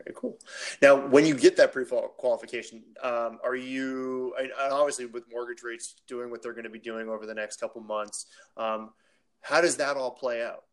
Very 0.04 0.14
cool. 0.14 0.38
Now, 0.80 0.96
when 0.96 1.26
you 1.26 1.34
get 1.34 1.56
that 1.56 1.72
pre-qualification, 1.72 2.82
um, 3.02 3.38
are 3.42 3.56
you 3.56 4.34
obviously 4.70 5.06
with 5.06 5.24
mortgage 5.30 5.62
rates 5.62 5.96
doing 6.06 6.30
what 6.30 6.42
they're 6.42 6.52
going 6.52 6.64
to 6.64 6.70
be 6.70 6.78
doing 6.78 7.08
over 7.08 7.26
the 7.26 7.34
next 7.34 7.58
couple 7.58 7.80
months? 7.80 8.26
Um, 8.56 8.90
how 9.40 9.60
does 9.60 9.76
that 9.76 9.96
all 9.96 10.10
play 10.10 10.42
out? 10.42 10.64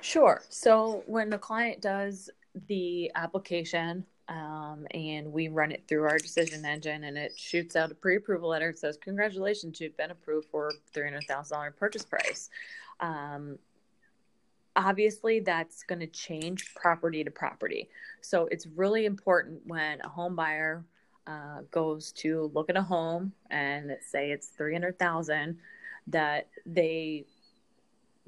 Sure. 0.00 0.42
So 0.48 1.02
when 1.06 1.30
the 1.30 1.38
client 1.38 1.80
does 1.80 2.30
the 2.68 3.10
application 3.14 4.04
um, 4.28 4.86
and 4.92 5.32
we 5.32 5.48
run 5.48 5.72
it 5.72 5.84
through 5.88 6.04
our 6.04 6.18
decision 6.18 6.64
engine 6.64 7.04
and 7.04 7.16
it 7.16 7.32
shoots 7.36 7.76
out 7.76 7.90
a 7.90 7.94
pre-approval 7.94 8.50
letter, 8.50 8.70
it 8.70 8.78
says, 8.78 8.96
congratulations, 8.96 9.80
you've 9.80 9.96
been 9.96 10.10
approved 10.10 10.48
for 10.50 10.72
$300,000 10.94 11.76
purchase 11.76 12.04
price. 12.04 12.50
Um, 13.00 13.58
obviously 14.76 15.40
that's 15.40 15.82
going 15.82 16.00
to 16.00 16.06
change 16.06 16.74
property 16.74 17.24
to 17.24 17.30
property. 17.30 17.88
So 18.20 18.48
it's 18.50 18.66
really 18.66 19.06
important 19.06 19.60
when 19.66 20.00
a 20.00 20.08
home 20.08 20.34
buyer 20.34 20.84
uh, 21.26 21.60
goes 21.70 22.12
to 22.12 22.50
look 22.54 22.68
at 22.68 22.76
a 22.76 22.82
home 22.82 23.32
and 23.50 23.96
say 24.06 24.30
it's 24.30 24.48
300,000 24.48 25.58
that 26.08 26.48
they 26.66 27.24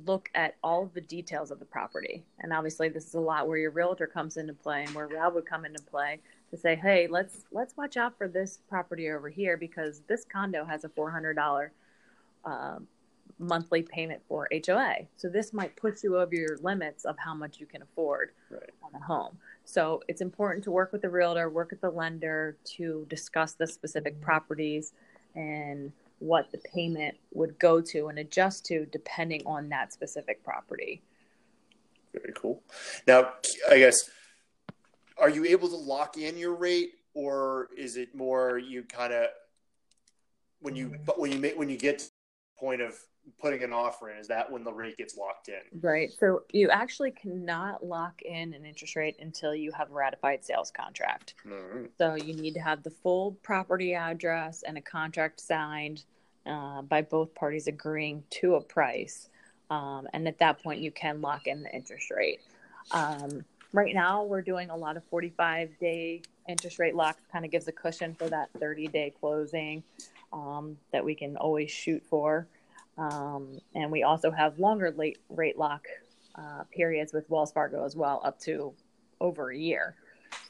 look 0.05 0.29
at 0.35 0.57
all 0.63 0.83
of 0.83 0.93
the 0.95 1.01
details 1.01 1.51
of 1.51 1.59
the 1.59 1.65
property. 1.65 2.25
And 2.41 2.53
obviously 2.53 2.89
this 2.89 3.07
is 3.07 3.15
a 3.15 3.21
lot 3.21 3.49
where 3.49 3.59
your 3.59 3.71
realtor 3.71 4.07
comes 4.07 4.37
into 4.37 4.53
play 4.53 4.85
and 4.85 4.95
where 4.95 5.09
Rob 5.09 5.35
would 5.35 5.47
come 5.47 5.65
into 5.65 5.83
play 5.83 6.21
to 6.51 6.57
say, 6.57 6.77
"Hey, 6.77 7.07
let's 7.07 7.45
let's 7.51 7.77
watch 7.77 7.97
out 7.97 8.17
for 8.19 8.29
this 8.29 8.61
property 8.69 9.11
over 9.11 9.29
here 9.29 9.57
because 9.57 10.03
this 10.07 10.25
condo 10.25 10.65
has 10.65 10.85
a 10.85 10.89
$400 10.89 11.71
uh, 12.45 12.79
monthly 13.39 13.83
payment 13.83 14.23
for 14.29 14.49
HOA. 14.67 15.07
So 15.17 15.29
this 15.29 15.53
might 15.53 15.77
push 15.77 16.03
you 16.03 16.19
over 16.19 16.35
your 16.35 16.57
limits 16.63 17.05
of 17.05 17.17
how 17.19 17.35
much 17.35 17.61
you 17.61 17.67
can 17.67 17.83
afford 17.83 18.31
right. 18.51 18.71
on 18.83 18.95
a 18.95 19.05
home. 19.05 19.37
So 19.65 20.03
it's 20.09 20.21
important 20.21 20.65
to 20.65 20.71
work 20.71 20.93
with 20.93 21.03
the 21.03 21.11
realtor, 21.11 21.51
work 21.51 21.71
with 21.71 21.81
the 21.81 21.91
lender 21.91 22.57
to 22.77 23.07
discuss 23.09 23.53
the 23.53 23.67
specific 23.67 24.21
properties 24.21 24.93
and 25.35 25.93
what 26.19 26.51
the 26.51 26.59
payment 26.59 27.17
would 27.33 27.59
go 27.59 27.81
to 27.81 28.09
and 28.09 28.19
adjust 28.19 28.65
to 28.67 28.87
depending 28.87 29.43
on 29.47 29.69
that 29.69 29.93
specific 29.93 30.43
property. 30.43 31.03
Very 32.13 32.33
cool. 32.35 32.63
Now, 33.07 33.33
I 33.71 33.79
guess, 33.79 34.11
are 35.19 35.29
you 35.29 35.45
able 35.45 35.69
to 35.69 35.77
lock 35.77 36.17
in 36.17 36.39
your 36.39 36.55
rate, 36.55 36.93
or 37.15 37.69
is 37.77 37.97
it 37.97 38.15
more 38.15 38.59
you 38.59 38.83
kind 38.85 39.13
of 39.13 39.27
when 40.61 40.75
you 40.75 40.97
when 41.17 41.33
you 41.33 41.39
make 41.39 41.59
when 41.59 41.69
you 41.69 41.77
get 41.77 41.99
to 41.99 42.05
the 42.07 42.59
point 42.59 42.81
of 42.81 42.95
putting 43.41 43.63
an 43.63 43.73
offer 43.73 44.11
in? 44.11 44.19
Is 44.19 44.29
that 44.29 44.51
when 44.51 44.65
the 44.65 44.73
rate 44.73 44.97
gets 44.97 45.17
locked 45.17 45.49
in? 45.49 45.81
Right. 45.81 46.13
So 46.19 46.43
you 46.53 46.71
actually 46.71 47.11
cannot 47.11 47.85
lock 47.85 48.23
in 48.23 48.55
an 48.55 48.65
interest 48.65 48.97
rate 48.97 49.17
until 49.21 49.55
you 49.55 49.73
have 49.73 49.91
a 49.91 49.95
ratified 49.95 50.45
sales 50.45 50.71
contract. 50.71 51.35
Mm-hmm. 51.47 51.87
So 51.99 52.15
you 52.15 52.35
need 52.35 52.55
to 52.55 52.61
have 52.61 52.83
the 52.83 52.91
full 52.91 53.33
property 53.43 53.95
address 53.95 54.63
and 54.63 54.79
a 54.79 54.83
contract 54.83 55.41
signed 55.41 56.05
uh, 56.47 56.83
by 56.83 57.03
both 57.03 57.35
parties 57.35 57.67
agreeing 57.67 58.23
to 58.31 58.55
a 58.55 58.61
price. 58.61 59.29
Um, 59.71 60.07
and 60.13 60.29
at 60.29 60.39
that 60.39 60.63
point, 60.63 60.81
you 60.81 60.91
can 60.91 61.21
lock 61.21 61.47
in 61.47 61.63
the 61.63 61.75
interest 61.75 62.11
rate. 62.11 62.41
Um, 62.93 63.45
right 63.73 63.95
now, 63.95 64.23
we're 64.23 64.43
doing 64.43 64.71
a 64.71 64.77
lot 64.77 64.97
of 64.97 65.05
45 65.05 65.71
day 65.81 66.23
interest 66.49 66.79
rate 66.79 66.95
locks, 66.95 67.23
kind 67.33 67.45
of 67.45 67.51
gives 67.51 67.67
a 67.67 67.73
cushion 67.73 68.15
for 68.15 68.29
that 68.29 68.49
30 68.61 68.87
day 68.89 69.13
closing 69.19 69.83
um, 70.33 70.77
that 70.93 71.05
we 71.05 71.15
can 71.15 71.37
always 71.37 71.71
shoot 71.71 72.03
for. 72.09 72.47
Um, 72.99 73.59
and 73.75 73.91
we 73.91 74.03
also 74.03 74.31
have 74.31 74.59
longer 74.59 74.91
late 74.91 75.19
rate 75.29 75.59
lock 75.59 75.87
uh, 76.35 76.65
periods 76.75 77.13
with 77.13 77.29
Wells 77.31 77.53
Fargo 77.53 77.85
as 77.85 77.97
well, 77.97 78.21
up 78.25 78.39
to 78.41 78.75
over 79.21 79.51
a 79.51 79.57
year. 79.57 79.95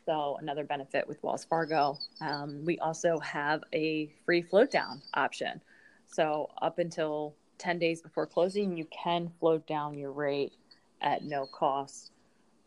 So 0.05 0.39
another 0.41 0.65
benefit 0.65 1.07
with 1.09 1.23
Wells 1.23 1.45
Fargo. 1.45 1.99
Um, 2.21 2.65
we 2.65 2.79
also 2.79 3.19
have 3.19 3.63
a 3.73 4.13
free 4.25 4.43
float 4.43 4.71
down 4.71 5.03
option. 5.15 5.61
So 6.07 6.49
up 6.63 6.79
until 6.79 7.35
10 7.59 7.79
days 7.79 8.03
before 8.03 8.27
closing, 8.27 8.77
you 8.77 8.87
can 8.87 9.31
float 9.41 9.67
down 9.67 9.99
your 9.99 10.13
rate 10.13 10.53
at 11.01 11.25
no 11.25 11.47
cost 11.47 12.13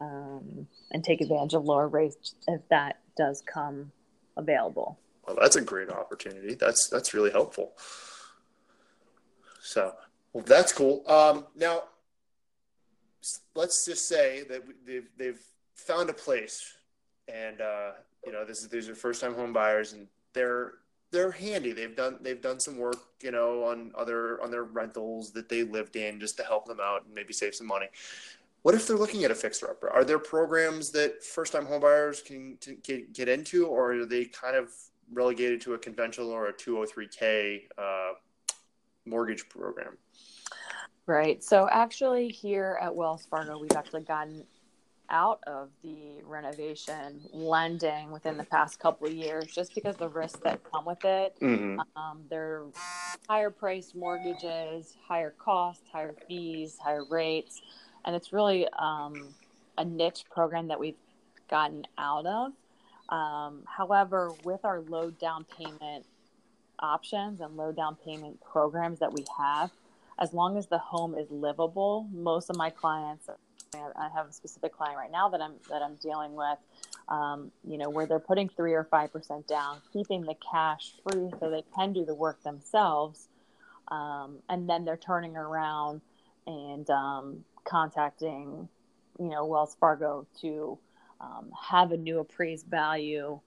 um, 0.02 0.68
and 0.92 1.04
take 1.04 1.22
advantage 1.22 1.54
of 1.54 1.66
lower 1.66 1.88
rates 1.88 2.36
if 2.48 2.62
that 2.70 3.00
does 3.18 3.42
come 3.46 3.92
available. 4.38 5.00
Well, 5.26 5.38
that's 5.40 5.56
a 5.56 5.62
great 5.62 5.90
opportunity. 5.90 6.56
That's 6.56 6.90
that's 6.90 7.14
really 7.14 7.32
helpful. 7.32 7.74
So, 9.70 9.94
well, 10.34 10.44
that's 10.48 10.74
cool. 10.74 11.04
Um, 11.08 11.46
now, 11.56 11.84
let's 13.54 13.86
just 13.86 14.08
say 14.08 14.44
that 14.50 14.64
they've 14.84 15.08
they've 15.16 15.40
found 15.76 16.10
a 16.10 16.14
place, 16.14 16.74
and 17.28 17.62
uh, 17.62 17.92
you 18.26 18.32
know, 18.32 18.46
this 18.46 18.64
is 18.64 18.70
these 18.70 18.90
are 18.90 18.96
first 18.96 19.22
time 19.22 19.36
home 19.36 19.54
buyers, 19.54 19.94
and 19.94 20.08
they're 20.34 20.74
they're 21.12 21.30
handy. 21.30 21.72
They've 21.72 21.96
done 21.96 22.18
they've 22.20 22.42
done 22.42 22.60
some 22.60 22.80
work, 22.80 22.98
you 23.22 23.30
know, 23.30 23.64
on 23.66 23.92
other 23.96 24.42
on 24.42 24.50
their 24.50 24.64
rentals 24.64 25.32
that 25.34 25.50
they 25.50 25.62
lived 25.62 25.96
in 25.96 26.20
just 26.20 26.36
to 26.38 26.44
help 26.44 26.66
them 26.66 26.80
out 26.82 27.06
and 27.06 27.14
maybe 27.14 27.32
save 27.32 27.54
some 27.54 27.68
money. 27.68 27.90
What 28.64 28.74
if 28.74 28.88
they're 28.88 28.98
looking 28.98 29.24
at 29.24 29.30
a 29.30 29.36
fixer 29.36 29.70
upper? 29.70 29.92
Are 29.92 30.04
there 30.04 30.18
programs 30.18 30.90
that 30.94 31.24
first 31.24 31.54
time 31.54 31.68
homebuyers 31.68 32.26
can 32.26 32.58
get, 32.82 33.14
get 33.14 33.30
into, 33.30 33.68
or 33.68 33.94
are 33.94 34.06
they 34.08 34.26
kind 34.26 34.56
of 34.56 34.72
relegated 35.14 35.62
to 35.62 35.76
a 35.76 35.78
conventional 35.78 36.32
or 36.32 36.48
a 36.48 36.54
203k 36.54 37.62
uh, 37.78 38.14
mortgage 39.06 39.48
program? 39.50 39.98
Right. 41.06 41.44
So 41.44 41.68
actually, 41.72 42.30
here 42.30 42.78
at 42.82 42.96
Wells 42.96 43.26
Fargo, 43.30 43.58
we've 43.60 43.72
actually 43.72 44.04
gotten 44.04 44.44
out 45.10 45.40
of 45.48 45.70
the 45.82 46.22
renovation 46.24 47.22
lending 47.34 48.12
within 48.12 48.38
the 48.38 48.44
past 48.44 48.80
couple 48.80 49.08
of 49.08 49.14
years 49.14 49.46
just 49.48 49.74
because 49.74 49.96
the 49.96 50.08
risks 50.08 50.40
that 50.44 50.62
come 50.72 50.86
with 50.86 51.04
it. 51.04 51.36
Mm-hmm. 51.42 51.80
Um, 51.96 52.22
they're 52.30 52.66
higher 53.28 53.50
priced 53.50 53.96
mortgages, 53.96 54.96
higher 55.08 55.34
costs, 55.40 55.84
higher 55.92 56.14
fees, 56.28 56.78
higher 56.80 57.04
rates. 57.10 57.62
And 58.06 58.16
it's 58.16 58.32
really 58.32 58.68
um, 58.78 59.34
a 59.78 59.86
niche 59.86 60.26
program 60.30 60.68
that 60.68 60.80
we've 60.80 60.96
gotten 61.50 61.86
out 61.98 62.26
of. 62.26 62.52
Um, 63.10 63.64
however, 63.66 64.32
with 64.44 64.64
our 64.64 64.82
low 64.82 65.10
down 65.10 65.46
payment 65.58 66.06
options 66.80 67.42
and 67.42 67.58
low 67.58 67.72
down 67.72 67.96
payment 67.96 68.40
programs 68.42 69.00
that 69.00 69.14
we 69.14 69.26
have, 69.38 69.72
as 70.20 70.34
long 70.34 70.58
as 70.58 70.68
the 70.68 70.78
home 70.78 71.16
is 71.16 71.30
livable, 71.32 72.08
most 72.12 72.50
of 72.50 72.58
my 72.58 72.70
clients 72.70 73.30
I 73.76 74.10
have 74.16 74.28
a 74.30 74.34
specific 74.34 74.74
client 74.74 74.98
right 74.98 75.12
now 75.12 75.30
that 75.30 75.42
I'm 75.42 75.54
that 75.70 75.82
I'm 75.82 75.96
dealing 75.96 76.34
with, 76.34 76.58
um, 77.08 77.52
you 77.64 77.78
know, 77.78 77.90
where 77.90 78.06
they're 78.06 78.20
putting 78.20 78.50
three 78.50 78.74
or 78.74 78.84
five 78.84 79.12
percent 79.12 79.48
down, 79.48 79.78
keeping 79.94 80.22
the 80.22 80.36
cash 80.52 80.94
free 81.04 81.30
so 81.40 81.50
they 81.50 81.64
can 81.76 81.94
do 81.94 82.06
the 82.06 82.16
work 82.16 82.42
themselves, 82.44 83.28
um, 83.90 84.38
and 84.50 84.70
then 84.70 84.86
they're 84.86 84.98
turning 84.98 85.36
around 85.36 86.02
and 86.48 86.90
um, 86.90 87.46
contacting, 87.64 88.68
you 89.20 89.30
know, 89.30 89.46
Wells 89.46 89.76
Fargo 89.80 90.26
to 90.42 90.78
um, 91.22 91.52
have 91.70 91.92
a 91.92 91.98
new 91.98 92.20
appraised 92.20 92.66
value 92.68 93.40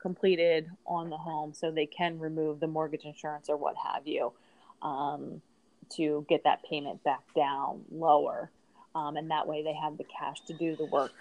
completed 0.00 0.68
on 0.86 1.10
the 1.10 1.16
home 1.16 1.52
so 1.52 1.70
they 1.70 1.86
can 1.86 2.18
remove 2.18 2.60
the 2.60 2.66
mortgage 2.66 3.04
insurance 3.04 3.48
or 3.48 3.56
what 3.56 3.74
have 3.76 4.06
you 4.06 4.32
um, 4.82 5.40
to 5.90 6.24
get 6.28 6.44
that 6.44 6.62
payment 6.62 7.02
back 7.04 7.22
down 7.34 7.82
lower 7.90 8.50
um, 8.94 9.16
and 9.16 9.30
that 9.30 9.46
way 9.46 9.62
they 9.62 9.74
have 9.74 9.96
the 9.98 10.04
cash 10.04 10.40
to 10.46 10.54
do 10.54 10.76
the 10.76 10.84
work 10.86 11.12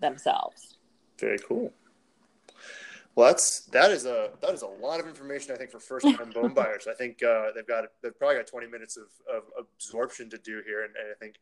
themselves. 0.00 0.76
Very 1.18 1.38
cool. 1.38 1.72
Well, 3.14 3.28
that's 3.28 3.60
that 3.66 3.92
is 3.92 4.06
a 4.06 4.30
that 4.40 4.50
is 4.50 4.62
a 4.62 4.66
lot 4.66 4.98
of 4.98 5.06
information. 5.06 5.52
I 5.52 5.56
think 5.56 5.70
for 5.70 5.78
first 5.78 6.04
time 6.04 6.32
home 6.32 6.52
buyers, 6.52 6.88
I 6.90 6.94
think 6.94 7.22
uh, 7.22 7.52
they've 7.54 7.66
got 7.66 7.84
they've 8.02 8.18
probably 8.18 8.36
got 8.36 8.48
twenty 8.48 8.66
minutes 8.66 8.96
of, 8.96 9.06
of 9.32 9.44
absorption 9.56 10.28
to 10.30 10.38
do 10.38 10.62
here, 10.66 10.84
and, 10.84 10.94
and 10.96 11.10
I 11.10 11.14
think 11.20 11.36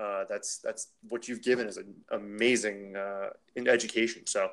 uh, 0.00 0.24
that's 0.28 0.58
that's 0.58 0.88
what 1.08 1.28
you've 1.28 1.42
given 1.42 1.66
is 1.66 1.76
an 1.76 1.94
amazing 2.10 2.96
uh, 2.96 3.30
in 3.56 3.68
education. 3.68 4.26
So, 4.26 4.48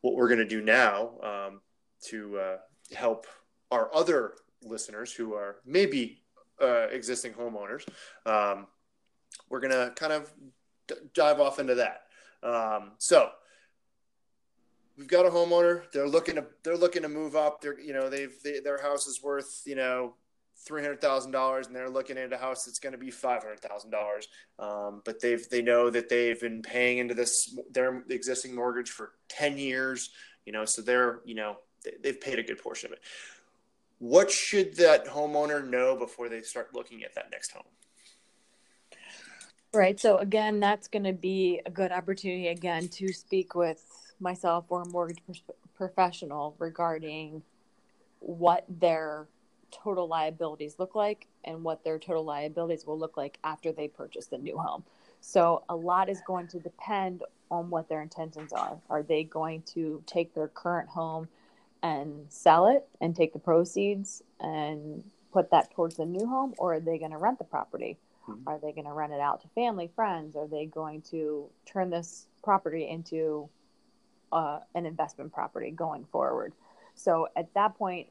what 0.00 0.14
we're 0.14 0.28
going 0.28 0.38
to 0.38 0.46
do 0.46 0.60
now 0.60 1.10
um, 1.22 1.60
to 2.08 2.38
uh, 2.38 2.56
help 2.94 3.26
our 3.70 3.94
other 3.94 4.34
listeners 4.62 5.12
who 5.12 5.34
are 5.34 5.56
maybe 5.66 6.22
uh, 6.62 6.86
existing 6.92 7.32
homeowners 7.32 7.84
um, 8.26 8.66
we're 9.48 9.60
going 9.60 9.72
to 9.72 9.92
kind 9.94 10.12
of 10.12 10.32
d- 10.88 10.94
dive 11.14 11.40
off 11.40 11.58
into 11.58 11.74
that. 11.76 12.02
Um, 12.42 12.92
so 12.98 13.30
we've 14.96 15.08
got 15.08 15.26
a 15.26 15.30
homeowner. 15.30 15.82
They're 15.92 16.08
looking 16.08 16.36
to 16.36 16.46
they're 16.64 16.76
looking 16.76 17.02
to 17.02 17.08
move 17.08 17.36
up. 17.36 17.60
They're 17.60 17.78
you 17.78 17.92
know 17.92 18.08
they've 18.08 18.34
they, 18.42 18.60
their 18.60 18.80
house 18.80 19.06
is 19.06 19.22
worth 19.22 19.62
you 19.64 19.76
know 19.76 20.14
three 20.64 20.82
hundred 20.82 21.00
thousand 21.00 21.32
dollars, 21.32 21.66
and 21.66 21.74
they're 21.74 21.90
looking 21.90 22.16
at 22.18 22.32
a 22.32 22.38
house 22.38 22.64
that's 22.64 22.78
going 22.78 22.92
to 22.92 22.98
be 22.98 23.10
five 23.10 23.42
hundred 23.42 23.60
thousand 23.60 23.94
um, 23.94 24.00
dollars. 24.00 24.28
But 25.04 25.20
they've 25.20 25.48
they 25.48 25.62
know 25.62 25.90
that 25.90 26.08
they've 26.08 26.40
been 26.40 26.62
paying 26.62 26.98
into 26.98 27.14
this 27.14 27.56
their 27.70 28.04
existing 28.08 28.54
mortgage 28.54 28.90
for 28.90 29.12
ten 29.28 29.58
years. 29.58 30.10
You 30.46 30.52
know, 30.52 30.64
so 30.64 30.82
they're 30.82 31.20
you 31.24 31.34
know 31.34 31.56
they, 31.84 31.92
they've 32.02 32.20
paid 32.20 32.38
a 32.38 32.42
good 32.42 32.62
portion 32.62 32.88
of 32.88 32.92
it. 32.94 33.00
What 33.98 34.30
should 34.30 34.76
that 34.76 35.06
homeowner 35.06 35.68
know 35.68 35.96
before 35.96 36.28
they 36.28 36.42
start 36.42 36.74
looking 36.74 37.04
at 37.04 37.14
that 37.14 37.30
next 37.30 37.52
home? 37.52 37.62
Right. 39.72 39.98
So 39.98 40.18
again, 40.18 40.60
that's 40.60 40.88
going 40.88 41.04
to 41.04 41.12
be 41.12 41.60
a 41.64 41.70
good 41.70 41.92
opportunity 41.92 42.48
again 42.48 42.88
to 42.88 43.12
speak 43.12 43.54
with 43.54 43.82
myself 44.20 44.66
or 44.68 44.82
a 44.82 44.88
mortgage 44.88 45.22
professional 45.74 46.54
regarding 46.58 47.42
what 48.18 48.64
their 48.68 49.26
total 49.72 50.06
liabilities 50.06 50.76
look 50.78 50.94
like 50.94 51.26
and 51.44 51.64
what 51.64 51.82
their 51.82 51.98
total 51.98 52.24
liabilities 52.24 52.86
will 52.86 52.98
look 52.98 53.16
like 53.16 53.38
after 53.42 53.72
they 53.72 53.88
purchase 53.88 54.26
the 54.26 54.38
new 54.38 54.56
home. 54.56 54.84
So 55.20 55.64
a 55.68 55.74
lot 55.74 56.08
is 56.08 56.20
going 56.26 56.48
to 56.48 56.60
depend 56.60 57.22
on 57.50 57.70
what 57.70 57.88
their 57.88 58.02
intentions 58.02 58.52
are. 58.52 58.78
Are 58.90 59.02
they 59.02 59.24
going 59.24 59.62
to 59.74 60.02
take 60.06 60.34
their 60.34 60.48
current 60.48 60.88
home 60.88 61.28
and 61.82 62.26
sell 62.28 62.66
it 62.68 62.86
and 63.00 63.14
take 63.14 63.32
the 63.32 63.38
proceeds 63.38 64.22
and 64.40 65.02
put 65.32 65.50
that 65.50 65.70
towards 65.72 65.96
the 65.96 66.04
new 66.04 66.26
home 66.26 66.54
or 66.58 66.74
are 66.74 66.80
they 66.80 66.98
going 66.98 67.10
to 67.10 67.18
rent 67.18 67.38
the 67.38 67.44
property? 67.44 67.98
Mm-hmm. 68.28 68.48
Are 68.48 68.58
they 68.58 68.72
going 68.72 68.86
to 68.86 68.92
rent 68.92 69.12
it 69.12 69.20
out 69.20 69.40
to 69.42 69.48
family, 69.48 69.90
friends? 69.94 70.36
Are 70.36 70.46
they 70.46 70.66
going 70.66 71.02
to 71.10 71.48
turn 71.66 71.90
this 71.90 72.26
property 72.42 72.88
into 72.88 73.48
uh, 74.30 74.60
an 74.74 74.86
investment 74.86 75.32
property 75.32 75.70
going 75.70 76.04
forward? 76.04 76.52
So 76.94 77.28
at 77.36 77.52
that 77.54 77.76
point, 77.76 78.08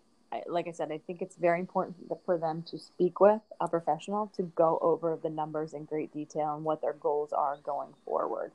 Like 0.47 0.67
I 0.67 0.71
said, 0.71 0.91
I 0.91 0.97
think 0.99 1.21
it's 1.21 1.35
very 1.35 1.59
important 1.59 1.97
for 2.25 2.37
them 2.37 2.63
to 2.69 2.79
speak 2.79 3.19
with 3.19 3.41
a 3.59 3.67
professional 3.67 4.31
to 4.37 4.43
go 4.43 4.79
over 4.81 5.17
the 5.21 5.29
numbers 5.29 5.73
in 5.73 5.85
great 5.85 6.13
detail 6.13 6.55
and 6.55 6.63
what 6.63 6.81
their 6.81 6.93
goals 6.93 7.33
are 7.33 7.57
going 7.63 7.93
forward. 8.05 8.51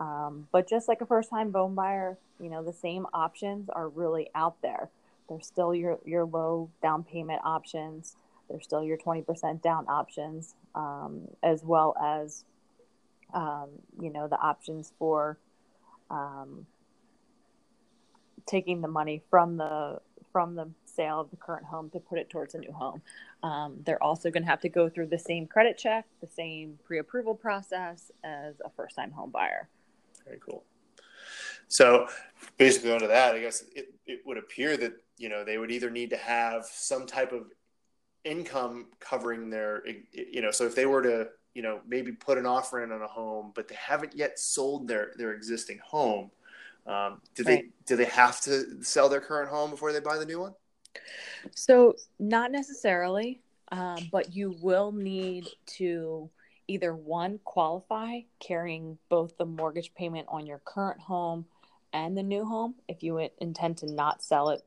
Um, 0.00 0.48
but 0.52 0.68
just 0.68 0.88
like 0.88 1.00
a 1.00 1.06
first 1.06 1.30
time 1.30 1.52
home 1.52 1.74
buyer, 1.74 2.16
you 2.40 2.48
know, 2.48 2.62
the 2.62 2.72
same 2.72 3.06
options 3.12 3.68
are 3.68 3.88
really 3.88 4.30
out 4.34 4.56
there. 4.62 4.88
There's 5.28 5.46
still 5.46 5.74
your, 5.74 5.98
your 6.04 6.24
low 6.24 6.70
down 6.82 7.04
payment 7.04 7.42
options. 7.44 8.16
There's 8.48 8.64
still 8.64 8.82
your 8.82 8.96
20% 8.96 9.60
down 9.60 9.86
options 9.88 10.54
um, 10.74 11.28
as 11.42 11.62
well 11.64 11.94
as 12.00 12.44
um, 13.34 13.68
you 14.00 14.10
know 14.10 14.28
the 14.28 14.38
options 14.38 14.92
for 14.98 15.36
um, 16.10 16.66
taking 18.46 18.80
the 18.80 18.88
money 18.88 19.22
from 19.30 19.56
the 19.56 20.00
from 20.32 20.54
the 20.54 20.68
sale 20.98 21.20
of 21.20 21.30
the 21.30 21.36
current 21.36 21.64
home 21.64 21.88
to 21.90 22.00
put 22.00 22.18
it 22.18 22.28
towards 22.28 22.54
a 22.54 22.58
new 22.58 22.72
home. 22.72 23.00
Um, 23.42 23.76
they're 23.84 24.02
also 24.02 24.30
going 24.30 24.42
to 24.42 24.48
have 24.48 24.60
to 24.62 24.68
go 24.68 24.88
through 24.88 25.06
the 25.06 25.18
same 25.18 25.46
credit 25.46 25.78
check, 25.78 26.06
the 26.20 26.28
same 26.28 26.78
pre-approval 26.84 27.34
process 27.34 28.10
as 28.24 28.54
a 28.64 28.70
first-time 28.70 29.12
home 29.12 29.30
buyer. 29.30 29.68
Very 30.24 30.40
cool. 30.44 30.64
So, 31.68 32.08
basically, 32.56 32.92
under 32.92 33.06
that, 33.06 33.34
I 33.34 33.40
guess 33.40 33.62
it, 33.74 33.94
it 34.06 34.20
would 34.26 34.38
appear 34.38 34.76
that 34.78 34.94
you 35.18 35.28
know 35.28 35.44
they 35.44 35.58
would 35.58 35.70
either 35.70 35.90
need 35.90 36.10
to 36.10 36.16
have 36.16 36.64
some 36.64 37.06
type 37.06 37.32
of 37.32 37.52
income 38.24 38.86
covering 39.00 39.50
their 39.50 39.82
you 40.12 40.40
know 40.40 40.50
so 40.50 40.64
if 40.64 40.74
they 40.74 40.86
were 40.86 41.02
to 41.02 41.28
you 41.54 41.62
know 41.62 41.80
maybe 41.86 42.12
put 42.12 42.38
an 42.38 42.46
offer 42.46 42.82
in 42.82 42.92
on 42.92 43.02
a 43.02 43.06
home 43.06 43.52
but 43.54 43.68
they 43.68 43.74
haven't 43.74 44.14
yet 44.14 44.38
sold 44.38 44.86
their 44.88 45.12
their 45.16 45.32
existing 45.32 45.78
home 45.84 46.30
um, 46.86 47.20
do 47.34 47.42
right. 47.44 47.64
they 47.64 47.68
do 47.86 47.96
they 47.96 48.10
have 48.10 48.40
to 48.40 48.82
sell 48.82 49.08
their 49.08 49.20
current 49.20 49.48
home 49.48 49.70
before 49.70 49.92
they 49.92 50.00
buy 50.00 50.18
the 50.18 50.26
new 50.26 50.40
one 50.40 50.54
so 51.54 51.94
not 52.18 52.50
necessarily 52.50 53.40
um, 53.70 54.08
but 54.10 54.34
you 54.34 54.56
will 54.62 54.92
need 54.92 55.46
to 55.66 56.30
either 56.68 56.94
one 56.94 57.38
qualify 57.44 58.20
carrying 58.40 58.98
both 59.08 59.36
the 59.38 59.44
mortgage 59.44 59.92
payment 59.94 60.26
on 60.30 60.46
your 60.46 60.60
current 60.64 61.00
home 61.00 61.44
and 61.92 62.16
the 62.16 62.22
new 62.22 62.44
home 62.44 62.74
if 62.88 63.02
you 63.02 63.18
intend 63.38 63.76
to 63.76 63.90
not 63.90 64.22
sell 64.22 64.50
it 64.50 64.62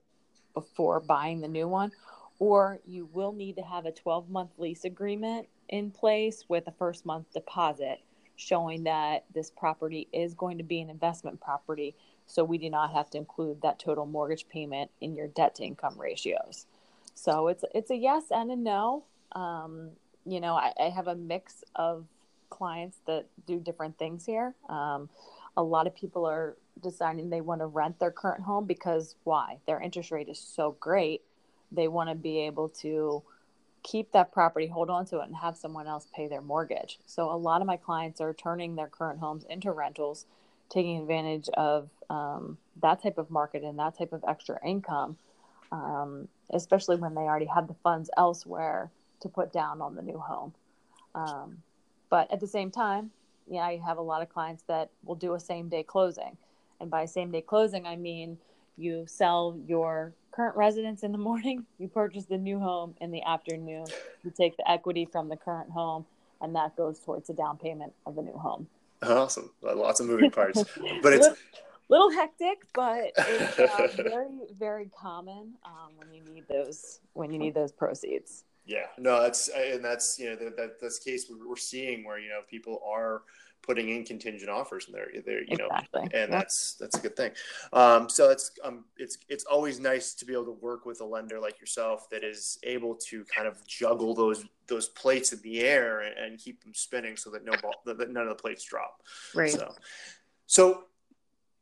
before 0.54 1.00
buying 1.00 1.42
the 1.42 1.48
new 1.48 1.68
one 1.68 1.92
or 2.40 2.80
you 2.86 3.08
will 3.14 3.32
need 3.32 3.56
to 3.56 3.62
have 3.62 3.86
a 3.86 3.92
12 3.92 4.30
month 4.30 4.52
lease 4.58 4.84
agreement 4.84 5.48
in 5.70 5.92
place 5.92 6.44
with 6.48 6.68
a 6.68 6.72
first 6.72 7.06
month 7.06 7.32
deposit 7.34 8.00
showing 8.36 8.84
that 8.84 9.24
this 9.34 9.52
property 9.52 10.08
is 10.12 10.34
going 10.34 10.58
to 10.58 10.64
be 10.64 10.82
an 10.82 10.90
investment 10.90 11.40
property 11.40 11.96
so 12.32 12.46
we 12.46 12.58
do 12.58 12.70
not 12.70 12.94
have 12.94 13.10
to 13.10 13.17
include 13.17 13.62
that 13.62 13.78
total 13.78 14.06
mortgage 14.06 14.48
payment 14.48 14.89
in 15.02 15.15
your 15.15 15.28
debt 15.28 15.54
to 15.56 15.63
income 15.63 16.00
ratios. 16.00 16.65
So 17.13 17.50
it's 17.50 17.65
it's 17.76 17.91
a 17.91 17.96
yes 17.96 18.26
and 18.32 18.52
a 18.52 18.56
no. 18.56 19.04
Um, 19.34 19.91
you 20.26 20.39
know 20.39 20.54
I, 20.56 20.72
I, 20.80 20.89
have 20.89 21.08
a 21.08 21.15
mix 21.15 21.63
of 21.76 22.06
clients 22.50 23.00
that 23.06 23.26
do 23.46 23.60
different 23.60 23.98
things 23.98 24.26
here. 24.26 24.56
Um, 24.70 25.10
a 25.58 25.63
lot 25.63 25.88
of 25.88 25.96
people 25.96 26.26
are 26.26 26.56
deciding 26.82 27.30
they 27.30 27.41
want 27.41 27.62
to 27.62 27.65
rent 27.65 28.00
their 28.00 28.12
current 28.12 28.44
home 28.44 28.65
because 28.65 29.15
why? 29.24 29.58
Their 29.67 29.82
interest 29.82 30.12
rate 30.12 30.30
is 30.30 30.39
so 30.39 30.76
great. 30.80 31.22
They 31.72 31.88
want 31.88 32.10
to 32.10 32.15
be 32.15 32.39
able 32.39 32.70
to 32.82 33.24
keep 33.84 34.12
that 34.12 34.32
property, 34.32 34.67
hold 34.67 34.89
on 34.89 35.06
to 35.08 35.20
it, 35.20 35.28
and 35.28 35.36
have 35.36 35.58
someone 35.58 35.88
else 35.88 36.08
pay 36.13 36.28
their 36.28 36.41
mortgage. 36.41 37.00
So 37.06 37.32
a 37.32 37.36
lot 37.36 37.62
of 37.62 37.67
my 37.67 37.78
clients 37.78 38.22
are 38.22 38.34
turning 38.34 38.76
their 38.76 38.88
current 38.88 39.20
homes 39.20 39.46
into 39.50 39.72
rentals, 39.72 40.26
taking 40.72 40.98
advantage 41.00 41.50
of 41.56 41.90
um, 42.10 42.58
that 42.82 43.04
type 43.04 43.18
of 43.18 43.30
market 43.30 43.64
and 43.64 43.78
that 43.78 43.98
type 43.98 44.14
of 44.14 44.24
extra 44.28 44.58
income, 44.66 45.18
um, 45.72 46.28
especially 46.52 46.96
when 46.96 47.14
they 47.14 47.22
already 47.22 47.46
have 47.46 47.68
the 47.68 47.76
funds 47.84 48.10
elsewhere 48.18 48.90
to 49.22 49.30
put 49.30 49.54
down 49.54 49.82
on 49.82 49.96
the 49.96 50.02
new 50.02 50.18
home. 50.18 50.54
Um, 51.14 51.58
but 52.10 52.32
at 52.32 52.40
the 52.40 52.48
same 52.48 52.72
time, 52.72 53.12
yeah, 53.50 53.62
I 53.62 53.82
have 53.86 53.98
a 53.98 54.02
lot 54.02 54.22
of 54.22 54.30
clients 54.30 54.64
that 54.68 54.90
will 55.04 55.16
do 55.16 55.34
a 55.34 55.40
same 55.40 55.70
day 55.70 55.84
closing. 55.84 56.38
And 56.80 56.90
by 56.90 57.06
same 57.06 57.32
day 57.32 57.42
closing, 57.42 57.86
I 57.86 57.96
mean 57.96 58.38
you 58.78 59.06
sell 59.08 59.58
your 59.68 60.14
current 60.32 60.56
residence 60.56 61.04
in 61.04 61.12
the 61.12 61.18
morning, 61.30 61.66
you 61.78 61.88
purchase 61.88 62.26
the 62.26 62.38
new 62.38 62.60
home 62.60 62.96
in 63.02 63.12
the 63.12 63.24
afternoon. 63.24 63.86
You 64.24 64.32
take 64.36 64.58
the 64.58 64.70
equity 64.70 65.06
from 65.06 65.30
the 65.30 65.38
current 65.38 65.70
home, 65.72 66.06
and 66.40 66.56
that 66.56 66.76
goes 66.76 67.00
towards 67.00 67.28
the 67.28 67.34
down 67.34 67.58
payment 67.58 67.94
of 68.06 68.16
the 68.16 68.22
new 68.22 68.38
home. 68.38 68.68
Awesome. 69.04 69.52
Lots 69.62 70.00
of 70.00 70.08
moving 70.08 70.32
parts. 70.32 70.64
But 71.02 71.14
it's 71.14 71.28
little, 71.28 71.38
little 71.90 72.12
hectic, 72.12 72.60
but 72.74 73.12
it's 73.18 73.60
uh, 73.60 74.04
very, 74.04 74.28
very 74.58 74.90
common 75.00 75.54
um, 75.66 75.92
when 75.98 76.14
you 76.14 76.22
need 76.34 76.48
those 76.48 77.00
when 77.14 77.32
you 77.32 77.40
need 77.40 77.54
those 77.54 77.72
proceeds. 77.72 78.44
Yeah, 78.66 78.86
no, 78.98 79.22
that's 79.22 79.50
and 79.50 79.84
that's 79.84 80.20
you 80.20 80.30
know 80.30 80.36
that, 80.36 80.56
that 80.58 80.80
that's 80.80 81.00
case 81.00 81.30
we're 81.30 81.58
seeing 81.58 82.04
where 82.04 82.20
you 82.20 82.30
know 82.30 82.42
people 82.50 82.82
are 82.86 83.24
putting 83.62 83.89
in 83.89 84.04
contingent 84.04 84.50
offers 84.50 84.86
and 84.88 84.95
they're, 84.95 85.10
they're 85.26 85.43
you 85.43 85.58
exactly. 85.60 86.02
know 86.02 86.08
and 86.13 86.13
yep. 86.13 86.30
that's 86.32 86.74
that's 86.74 86.97
a 86.97 87.02
good 87.02 87.15
thing 87.15 87.32
um, 87.74 88.10
so 88.10 88.30
it's 88.30 88.52
um, 88.63 88.86
it's 88.97 89.17
it's 89.30 89.43
always 89.45 89.80
nice 89.80 90.13
to 90.13 90.26
be 90.26 90.34
able 90.34 90.45
to 90.45 90.58
work 90.62 90.86
with 90.86 91.02
a 91.02 91.06
lender 91.06 91.39
like 91.39 91.60
yourself 91.60 92.10
that 92.10 92.24
is 92.24 92.58
able 92.63 92.95
to 92.95 93.24
kind 93.26 93.47
of 93.47 93.65
juggle 93.67 94.13
those 94.13 94.45
those 94.67 94.89
plates 94.89 95.34
in 95.34 95.41
the 95.41 95.62
air 95.62 96.02
and, 96.02 96.17
and 96.17 96.39
keep 96.39 96.63
them 96.63 96.74
spinning 96.74 97.15
so 97.15 97.30
that 97.30 97.43
no 97.45 97.54
ball 97.62 97.74
that 97.86 98.10
none 98.12 98.24
of 98.24 98.30
the 98.30 98.41
plates 98.41 98.63
drop 98.63 99.02
right 99.36 99.52
so 99.52 99.74
so 100.47 100.84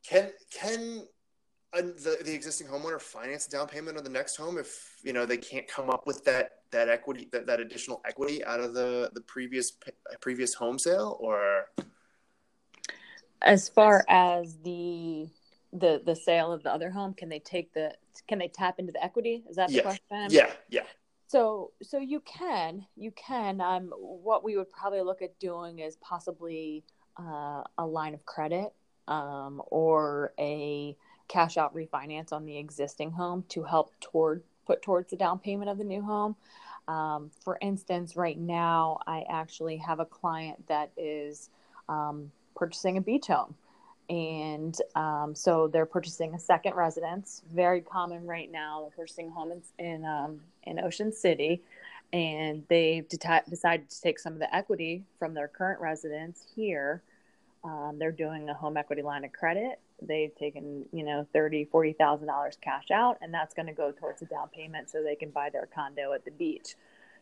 can 0.07 0.29
can 0.51 1.03
the, 1.73 2.17
the 2.23 2.33
existing 2.33 2.67
homeowner 2.67 2.99
finance 2.99 3.45
the 3.45 3.57
down 3.57 3.67
payment 3.67 3.97
on 3.97 4.03
the 4.03 4.09
next 4.09 4.35
home 4.35 4.57
if 4.57 4.95
you 5.03 5.13
know 5.13 5.25
they 5.25 5.37
can't 5.37 5.67
come 5.67 5.89
up 5.89 6.07
with 6.07 6.23
that 6.25 6.58
that 6.71 6.89
equity 6.89 7.29
that, 7.31 7.47
that 7.47 7.59
additional 7.59 8.01
equity 8.05 8.43
out 8.43 8.59
of 8.59 8.73
the 8.73 9.09
the 9.13 9.21
previous 9.21 9.71
previous 10.21 10.53
home 10.53 10.79
sale 10.79 11.17
or? 11.19 11.65
As 13.41 13.69
far 13.69 14.03
as 14.09 14.57
the 14.63 15.27
the 15.71 16.01
the 16.05 16.15
sale 16.15 16.51
of 16.51 16.63
the 16.63 16.71
other 16.71 16.89
home 16.89 17.13
can 17.13 17.29
they 17.29 17.39
take 17.39 17.73
the 17.73 17.93
can 18.27 18.39
they 18.39 18.47
tap 18.47 18.79
into 18.79 18.91
the 18.91 19.03
equity? 19.03 19.43
Is 19.49 19.55
that 19.55 19.69
the 19.69 19.75
yeah. 19.75 19.81
question? 19.81 20.27
Yeah 20.29 20.51
yeah. 20.69 20.83
So 21.27 21.71
so 21.81 21.99
you 21.99 22.21
can 22.21 22.85
you 22.95 23.11
can 23.11 23.61
um 23.61 23.91
what 23.97 24.43
we 24.43 24.57
would 24.57 24.71
probably 24.71 25.01
look 25.01 25.21
at 25.21 25.39
doing 25.39 25.79
is 25.79 25.95
possibly 25.97 26.83
uh, 27.19 27.63
a 27.77 27.85
line 27.85 28.13
of 28.13 28.25
credit 28.25 28.73
um, 29.07 29.61
or 29.67 30.33
a 30.39 30.95
cash 31.27 31.57
out 31.57 31.75
refinance 31.75 32.31
on 32.31 32.45
the 32.45 32.57
existing 32.57 33.11
home 33.11 33.43
to 33.49 33.63
help 33.63 33.91
toward 33.99 34.43
put 34.69 34.81
towards 34.81 35.09
the 35.09 35.17
down 35.17 35.39
payment 35.39 35.69
of 35.69 35.77
the 35.77 35.83
new 35.83 36.01
home 36.01 36.35
um, 36.87 37.31
for 37.43 37.57
instance 37.61 38.15
right 38.15 38.37
now 38.37 38.99
i 39.07 39.23
actually 39.29 39.77
have 39.77 39.99
a 39.99 40.05
client 40.05 40.57
that 40.67 40.91
is 40.97 41.49
um, 41.89 42.31
purchasing 42.55 42.97
a 42.97 43.01
beach 43.01 43.27
home. 43.27 43.55
And 44.09 44.75
um, 44.95 45.35
so 45.35 45.67
they're 45.67 45.85
purchasing 45.85 46.33
a 46.33 46.39
second 46.39 46.75
residence, 46.75 47.43
very 47.53 47.81
common 47.81 48.25
right 48.25 48.51
now. 48.51 48.81
They're 48.81 49.05
purchasing 49.05 49.29
home 49.29 49.51
in 49.51 49.85
in, 49.85 50.05
um, 50.05 50.41
in 50.63 50.79
Ocean 50.79 51.11
City, 51.11 51.61
and 52.11 52.63
they've 52.69 53.07
de- 53.07 53.43
decided 53.47 53.89
to 53.89 54.01
take 54.01 54.17
some 54.17 54.33
of 54.33 54.39
the 54.39 54.53
equity 54.53 55.03
from 55.19 55.35
their 55.35 55.47
current 55.47 55.79
residence 55.79 56.43
here. 56.55 57.03
Um, 57.63 57.97
they're 57.99 58.11
doing 58.11 58.49
a 58.49 58.53
home 58.53 58.77
equity 58.77 59.03
line 59.03 59.25
of 59.25 59.31
credit. 59.31 59.79
They've 60.01 60.35
taken, 60.35 60.85
you 60.91 61.03
know, 61.03 61.27
thirty, 61.33 61.65
forty 61.65 61.93
thousand 61.93 62.27
dollars 62.27 62.57
cash 62.61 62.91
out, 62.91 63.17
and 63.21 63.33
that's 63.33 63.53
going 63.53 63.67
to 63.67 63.73
go 63.73 63.91
towards 63.91 64.21
a 64.21 64.25
down 64.25 64.49
payment 64.49 64.89
so 64.89 65.03
they 65.03 65.15
can 65.15 65.29
buy 65.29 65.49
their 65.49 65.67
condo 65.73 66.13
at 66.13 66.25
the 66.25 66.31
beach. 66.31 66.75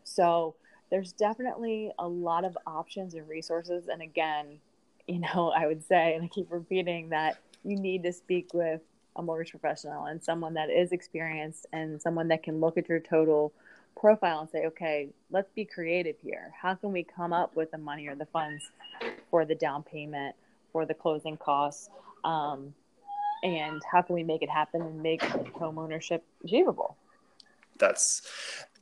So 0.03 0.55
there's 0.89 1.11
definitely 1.11 1.91
a 1.99 2.07
lot 2.07 2.45
of 2.45 2.57
options 2.65 3.13
and 3.13 3.27
resources. 3.27 3.87
And 3.87 4.01
again, 4.01 4.59
you 5.07 5.19
know, 5.19 5.53
I 5.57 5.67
would 5.67 5.85
say, 5.85 6.15
and 6.15 6.25
I 6.25 6.27
keep 6.27 6.47
repeating 6.51 7.09
that 7.09 7.39
you 7.63 7.75
need 7.77 8.03
to 8.03 8.13
speak 8.13 8.53
with 8.53 8.81
a 9.15 9.21
mortgage 9.21 9.51
professional 9.51 10.05
and 10.05 10.23
someone 10.23 10.53
that 10.53 10.69
is 10.69 10.91
experienced 10.91 11.65
and 11.73 12.01
someone 12.01 12.27
that 12.27 12.43
can 12.43 12.59
look 12.59 12.77
at 12.77 12.87
your 12.87 12.99
total 12.99 13.51
profile 13.99 14.41
and 14.41 14.49
say, 14.49 14.65
okay, 14.67 15.09
let's 15.31 15.51
be 15.51 15.65
creative 15.65 16.15
here. 16.21 16.53
How 16.61 16.75
can 16.75 16.91
we 16.91 17.03
come 17.03 17.33
up 17.33 17.55
with 17.55 17.71
the 17.71 17.79
money 17.79 18.07
or 18.07 18.15
the 18.15 18.27
funds 18.27 18.71
for 19.31 19.43
the 19.43 19.55
down 19.55 19.83
payment, 19.83 20.35
for 20.71 20.85
the 20.85 20.93
closing 20.93 21.35
costs? 21.35 21.89
Um, 22.23 22.73
and 23.43 23.81
how 23.91 24.01
can 24.01 24.15
we 24.15 24.23
make 24.23 24.41
it 24.41 24.49
happen 24.49 24.81
and 24.81 25.01
make 25.01 25.21
home 25.23 25.77
ownership 25.77 26.23
achievable? 26.43 26.97
That's 27.77 28.21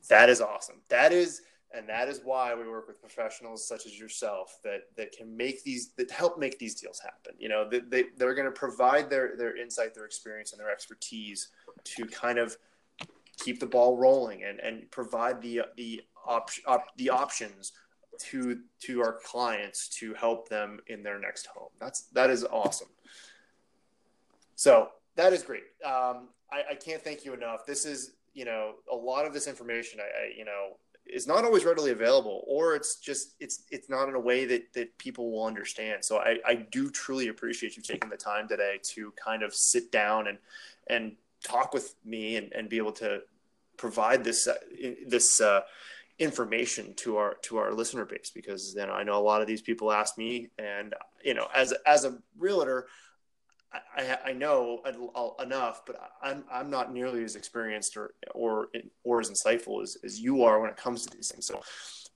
that 0.08 0.30
is 0.30 0.40
awesome. 0.40 0.76
That 0.88 1.12
is 1.12 1.42
and 1.76 1.88
that 1.88 2.08
is 2.08 2.20
why 2.24 2.54
we 2.54 2.68
work 2.68 2.88
with 2.88 3.00
professionals 3.00 3.66
such 3.66 3.86
as 3.86 3.98
yourself 3.98 4.58
that 4.64 4.82
that 4.96 5.12
can 5.12 5.36
make 5.36 5.62
these 5.64 5.90
that 5.96 6.10
help 6.10 6.38
make 6.38 6.58
these 6.58 6.74
deals 6.74 7.00
happen 7.00 7.34
you 7.38 7.48
know 7.48 7.68
they, 7.68 7.80
they, 7.80 8.04
they're 8.16 8.34
going 8.34 8.46
to 8.46 8.52
provide 8.52 9.10
their 9.10 9.36
their 9.36 9.56
insight 9.56 9.94
their 9.94 10.04
experience 10.04 10.52
and 10.52 10.60
their 10.60 10.70
expertise 10.70 11.48
to 11.84 12.06
kind 12.06 12.38
of 12.38 12.56
keep 13.38 13.60
the 13.60 13.66
ball 13.66 13.96
rolling 13.96 14.44
and 14.44 14.60
and 14.60 14.90
provide 14.90 15.40
the 15.42 15.62
the 15.76 16.00
op, 16.26 16.50
op, 16.66 16.96
the 16.96 17.10
options 17.10 17.72
to 18.18 18.60
to 18.82 19.00
our 19.00 19.18
clients 19.24 19.88
to 20.00 20.14
help 20.14 20.48
them 20.48 20.80
in 20.86 21.02
their 21.02 21.18
next 21.18 21.46
home. 21.46 21.70
That's 21.80 22.02
that 22.12 22.30
is 22.30 22.44
awesome. 22.44 22.88
So 24.54 24.88
that 25.16 25.32
is 25.32 25.42
great. 25.42 25.64
Um, 25.84 26.28
I, 26.50 26.62
I 26.70 26.74
can't 26.74 27.02
thank 27.02 27.24
you 27.24 27.34
enough. 27.34 27.66
This 27.66 27.84
is 27.84 28.12
you 28.34 28.44
know 28.44 28.74
a 28.90 28.96
lot 28.96 29.26
of 29.26 29.32
this 29.32 29.46
information 29.46 30.00
I, 30.00 30.04
I 30.04 30.32
you 30.36 30.44
know 30.44 30.76
is 31.06 31.26
not 31.26 31.44
always 31.44 31.64
readily 31.64 31.92
available 31.92 32.44
or 32.48 32.74
it's 32.74 32.96
just 32.96 33.36
it's 33.38 33.64
it's 33.70 33.88
not 33.88 34.08
in 34.08 34.14
a 34.14 34.20
way 34.20 34.44
that 34.44 34.72
that 34.74 34.96
people 34.98 35.30
will 35.30 35.44
understand. 35.44 36.04
So 36.04 36.18
i 36.18 36.38
i 36.46 36.54
do 36.54 36.90
truly 36.90 37.28
appreciate 37.28 37.76
you 37.76 37.82
taking 37.82 38.10
the 38.10 38.16
time 38.16 38.48
today 38.48 38.78
to 38.94 39.12
kind 39.12 39.42
of 39.42 39.54
sit 39.54 39.92
down 39.92 40.26
and 40.28 40.38
and 40.88 41.16
talk 41.44 41.72
with 41.72 41.94
me 42.04 42.36
and, 42.36 42.52
and 42.52 42.68
be 42.68 42.76
able 42.76 42.92
to 42.92 43.20
provide 43.76 44.24
this 44.24 44.46
uh, 44.46 44.54
this 45.06 45.40
uh, 45.40 45.60
information 46.18 46.94
to 46.94 47.18
our 47.18 47.34
to 47.42 47.58
our 47.58 47.72
listener 47.72 48.04
base 48.06 48.30
because 48.34 48.74
then 48.74 48.90
I 48.90 49.02
know 49.02 49.18
a 49.18 49.22
lot 49.22 49.42
of 49.42 49.46
these 49.46 49.60
people 49.60 49.92
ask 49.92 50.16
me 50.16 50.48
and 50.58 50.94
you 51.22 51.34
know 51.34 51.46
as 51.54 51.74
as 51.86 52.04
a 52.04 52.16
realtor 52.38 52.86
I, 53.96 54.18
I 54.26 54.32
know 54.32 54.80
enough, 55.42 55.84
but 55.86 56.00
I'm 56.22 56.44
I'm 56.50 56.70
not 56.70 56.92
nearly 56.92 57.24
as 57.24 57.36
experienced 57.36 57.96
or 57.96 58.14
or 58.34 58.68
or 59.04 59.20
as 59.20 59.30
insightful 59.30 59.82
as, 59.82 59.96
as 60.04 60.20
you 60.20 60.44
are 60.44 60.60
when 60.60 60.70
it 60.70 60.76
comes 60.76 61.04
to 61.04 61.16
these 61.16 61.30
things. 61.30 61.46
So 61.46 61.60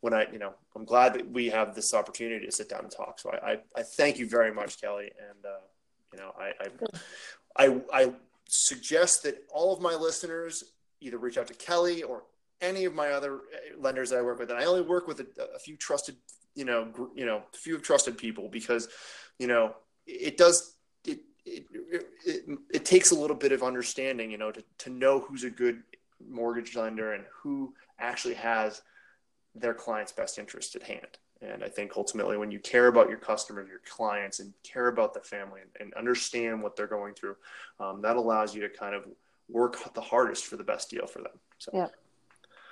when 0.00 0.14
I 0.14 0.26
you 0.32 0.38
know 0.38 0.54
I'm 0.76 0.84
glad 0.84 1.14
that 1.14 1.30
we 1.30 1.48
have 1.50 1.74
this 1.74 1.92
opportunity 1.92 2.46
to 2.46 2.52
sit 2.52 2.68
down 2.68 2.80
and 2.80 2.90
talk. 2.90 3.18
So 3.18 3.30
I 3.30 3.52
I, 3.52 3.58
I 3.76 3.82
thank 3.82 4.18
you 4.18 4.28
very 4.28 4.52
much, 4.52 4.80
Kelly, 4.80 5.10
and 5.18 5.44
uh, 5.44 5.58
you 6.12 6.18
know 6.18 6.32
I 6.38 6.52
I, 7.56 7.66
I 7.66 7.80
I 7.92 8.12
suggest 8.48 9.24
that 9.24 9.44
all 9.50 9.74
of 9.74 9.80
my 9.80 9.94
listeners 9.94 10.64
either 11.00 11.18
reach 11.18 11.38
out 11.38 11.46
to 11.48 11.54
Kelly 11.54 12.02
or 12.02 12.24
any 12.60 12.84
of 12.84 12.94
my 12.94 13.10
other 13.10 13.34
uh, 13.34 13.80
lenders 13.80 14.10
that 14.10 14.18
I 14.18 14.22
work 14.22 14.38
with, 14.38 14.50
and 14.50 14.58
I 14.58 14.64
only 14.64 14.82
work 14.82 15.06
with 15.06 15.20
a, 15.20 15.26
a 15.54 15.58
few 15.58 15.76
trusted, 15.76 16.16
you 16.54 16.64
know, 16.64 16.84
gr- 16.84 17.14
you 17.14 17.26
know, 17.26 17.42
few 17.52 17.78
trusted 17.78 18.18
people 18.18 18.48
because, 18.48 18.88
you 19.38 19.46
know, 19.46 19.74
it 20.06 20.36
does 20.36 20.76
it 21.04 21.20
it, 21.44 21.64
it, 22.26 22.58
it 22.72 22.84
takes 22.84 23.10
a 23.10 23.14
little 23.14 23.36
bit 23.36 23.52
of 23.52 23.62
understanding, 23.62 24.30
you 24.30 24.38
know, 24.38 24.52
to, 24.52 24.62
to 24.78 24.90
know 24.90 25.20
who's 25.20 25.44
a 25.44 25.50
good 25.50 25.82
mortgage 26.28 26.76
lender 26.76 27.14
and 27.14 27.24
who 27.42 27.74
actually 27.98 28.34
has 28.34 28.82
their 29.54 29.74
client's 29.74 30.12
best 30.12 30.38
interest 30.38 30.76
at 30.76 30.82
hand. 30.82 31.18
And 31.42 31.64
I 31.64 31.68
think 31.68 31.92
ultimately, 31.96 32.36
when 32.36 32.50
you 32.50 32.58
care 32.58 32.88
about 32.88 33.08
your 33.08 33.18
customers, 33.18 33.66
your 33.66 33.80
clients, 33.88 34.40
and 34.40 34.52
care 34.62 34.88
about 34.88 35.14
the 35.14 35.20
family 35.20 35.62
and, 35.62 35.70
and 35.80 35.94
understand 35.94 36.62
what 36.62 36.76
they're 36.76 36.86
going 36.86 37.14
through, 37.14 37.36
um, 37.78 38.02
that 38.02 38.16
allows 38.16 38.54
you 38.54 38.60
to 38.60 38.68
kind 38.68 38.94
of 38.94 39.04
work 39.48 39.78
the 39.94 40.00
hardest 40.02 40.44
for 40.44 40.56
the 40.58 40.64
best 40.64 40.90
deal 40.90 41.06
for 41.06 41.20
them. 41.22 41.32
So. 41.58 41.70
Yep. 41.72 41.92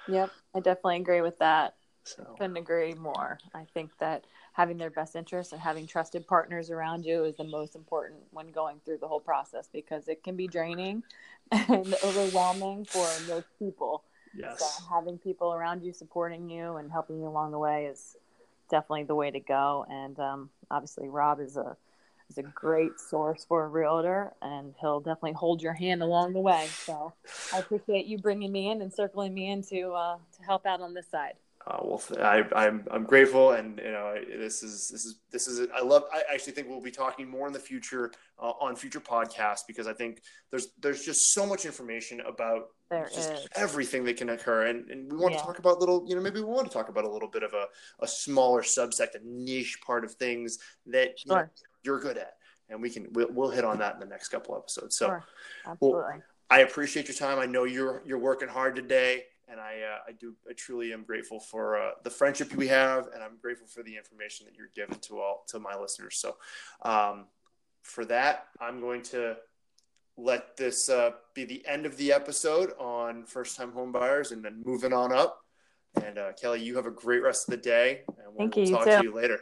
Yep. 0.09 0.31
I 0.55 0.61
definitely 0.61 0.97
agree 0.97 1.21
with 1.21 1.38
that. 1.38 1.75
So. 2.05 2.25
Couldn't 2.38 2.57
agree 2.57 2.94
more. 2.94 3.38
I 3.55 3.64
think 3.75 3.90
that 3.99 4.25
having 4.55 4.79
their 4.79 4.90
best 4.90 5.14
interests 5.14 5.53
and 5.53 5.61
having 5.61 5.87
trusted 5.87 6.27
partners 6.27 6.71
around 6.71 7.05
you 7.05 7.25
is 7.25 7.37
the 7.37 7.44
most 7.44 7.77
important 7.77 8.21
when 8.31 8.51
going 8.51 8.81
through 8.85 8.99
the 8.99 9.09
whole 9.09 9.21
process 9.21 9.68
because 9.71 10.09
it 10.09 10.25
can 10.25 10.35
be 10.35 10.49
draining 10.49 11.03
and 11.53 11.94
overwhelming 12.03 12.87
for 12.87 13.07
most 13.29 13.47
people. 13.59 14.05
Yes. 14.35 14.59
So 14.59 14.85
having 14.90 15.18
people 15.18 15.53
around 15.53 15.83
you 15.83 15.92
supporting 15.92 16.49
you 16.49 16.77
and 16.77 16.90
helping 16.90 17.18
you 17.21 17.29
along 17.29 17.51
the 17.51 17.59
way 17.59 17.87
is 17.87 18.16
definitely 18.71 19.05
the 19.05 19.14
way 19.14 19.31
to 19.31 19.40
go. 19.40 19.85
And 19.90 20.18
um, 20.18 20.51
obviously, 20.71 21.09
Rob 21.09 21.40
is 21.40 21.57
a 21.57 21.77
is 22.31 22.38
a 22.38 22.43
great 22.43 23.01
source 23.01 23.45
for 23.49 23.64
a 23.64 23.69
realtor, 23.69 24.33
and 24.43 24.75
he'll 24.81 25.01
definitely 25.01 25.33
hold 25.33 25.62
your 25.62 25.73
hand 25.73 26.03
along 26.03 26.33
the 26.33 26.41
way. 26.41 26.69
So 26.87 27.14
I 27.53 27.59
appreciate 27.59 28.07
you 28.07 28.19
bringing 28.19 28.53
me 28.53 28.71
in 28.71 28.83
and 28.83 28.93
circling 28.93 29.33
me 29.35 29.51
in 29.51 29.62
to 29.64 29.93
uh, 29.93 30.17
to 30.37 30.43
help 30.45 30.67
out 30.67 30.81
on 30.81 30.95
this 30.95 31.09
side. 31.11 31.35
Uh, 31.67 31.79
well, 31.83 32.03
I, 32.21 32.45
I'm 32.55 32.87
I'm 32.91 33.05
grateful, 33.05 33.53
and 33.53 33.79
you 33.79 33.91
know 33.91 34.14
this 34.38 34.62
is 34.62 34.88
this 34.88 35.05
is 35.05 35.21
this 35.31 35.49
is 35.49 35.69
I 35.75 35.83
love. 35.83 36.05
I 36.12 36.23
actually 36.33 36.53
think 36.53 36.69
we'll 36.69 36.81
be 36.81 36.91
talking 36.91 37.29
more 37.29 37.47
in 37.47 37.53
the 37.53 37.59
future 37.59 38.12
uh, 38.38 38.53
on 38.61 38.77
future 38.77 39.01
podcasts 39.01 39.62
because 39.67 39.87
I 39.87 39.93
think 39.93 40.23
there's 40.51 40.69
there's 40.81 41.05
just 41.05 41.33
so 41.35 41.45
much 41.47 41.67
information 41.67 42.21
about 42.21 42.69
there 42.91 43.11
just 43.14 43.31
is. 43.35 43.49
everything 43.57 44.05
that 44.05 44.17
can 44.17 44.31
occur, 44.31 44.67
and, 44.67 44.88
and 44.91 45.12
we 45.12 45.19
want 45.19 45.35
Yeah. 45.35 45.41
to 45.41 45.45
talk 45.47 45.59
about 45.59 45.79
little. 45.79 46.05
You 46.09 46.14
know, 46.14 46.23
maybe 46.23 46.41
we 46.41 46.47
want 46.47 46.67
to 46.69 46.73
talk 46.73 46.88
about 46.88 47.05
a 47.05 47.11
little 47.11 47.29
bit 47.29 47.43
of 47.43 47.53
a, 47.53 47.67
a 48.01 48.09
smaller 48.09 48.62
subsect, 48.62 49.14
a 49.14 49.19
niche 49.25 49.79
part 49.85 50.05
of 50.05 50.14
things 50.14 50.59
that 50.87 51.09
you 51.25 51.35
know, 51.35 51.35
Sure. 51.37 51.51
You're 51.83 52.01
good 52.01 52.19
at, 52.19 52.35
and 52.69 52.81
we 52.83 52.91
can 52.91 53.09
we'll, 53.12 53.29
we'll 53.31 53.51
hit 53.51 53.64
on 53.64 53.79
that 53.79 53.95
in 53.95 54.01
the 54.01 54.07
next 54.07 54.29
couple 54.29 54.57
episodes. 54.57 54.97
So. 54.97 55.07
Sure. 55.07 55.25
Absolutely. 55.67 56.23
I 56.51 56.61
appreciate 56.61 57.09
your 57.09 57.14
time. 57.14 57.38
I 57.38 57.47
know 57.47 57.64
you're 57.64 58.03
you're 58.07 58.19
working 58.19 58.49
hard 58.49 58.75
today, 58.75 59.25
and 59.49 59.61
I 59.61 59.81
uh, 59.83 59.99
I 60.09 60.12
do 60.12 60.35
I 60.49 60.55
truly 60.55 60.93
am 60.93 61.03
grateful 61.03 61.41
for 61.41 61.79
uh, 61.79 61.91
the 62.05 62.11
friendship 62.11 62.55
we 62.55 62.69
have, 62.69 63.09
and 63.12 63.23
I'm 63.23 63.37
grateful 63.41 63.67
for 63.67 63.83
the 63.83 63.97
information 63.97 64.47
that 64.47 64.57
you're 64.57 64.71
giving 64.75 64.99
to 65.01 65.21
all 65.21 65.45
to 65.49 65.59
my 65.59 65.77
listeners. 65.77 66.17
So, 66.17 66.37
um, 66.83 67.27
for 67.83 68.05
that, 68.07 68.47
I'm 68.61 68.81
going 68.81 69.03
to 69.03 69.37
let 70.17 70.57
this 70.57 70.88
uh, 70.88 71.12
be 71.35 71.45
the 71.45 71.64
end 71.67 71.87
of 71.87 71.97
the 71.97 72.12
episode 72.12 72.73
on 72.79 73.25
first 73.27 73.57
time 73.57 73.73
home 73.73 73.93
buyers, 73.93 74.33
and 74.33 74.43
then 74.43 74.62
moving 74.64 74.93
on 74.95 75.12
up. 75.12 75.41
And 76.03 76.19
uh, 76.19 76.33
Kelly, 76.33 76.62
you 76.62 76.77
have 76.77 76.87
a 76.87 76.91
great 76.91 77.23
rest 77.23 77.49
of 77.49 77.53
the 77.53 77.61
day, 77.61 78.03
and 78.09 78.29
we'll, 78.29 78.38
Thank 78.38 78.57
we'll 78.57 78.64
you, 78.64 78.71
you 78.71 78.77
talk 78.77 78.87
too. 78.87 78.99
to 78.99 79.03
you 79.03 79.14
later. 79.14 79.41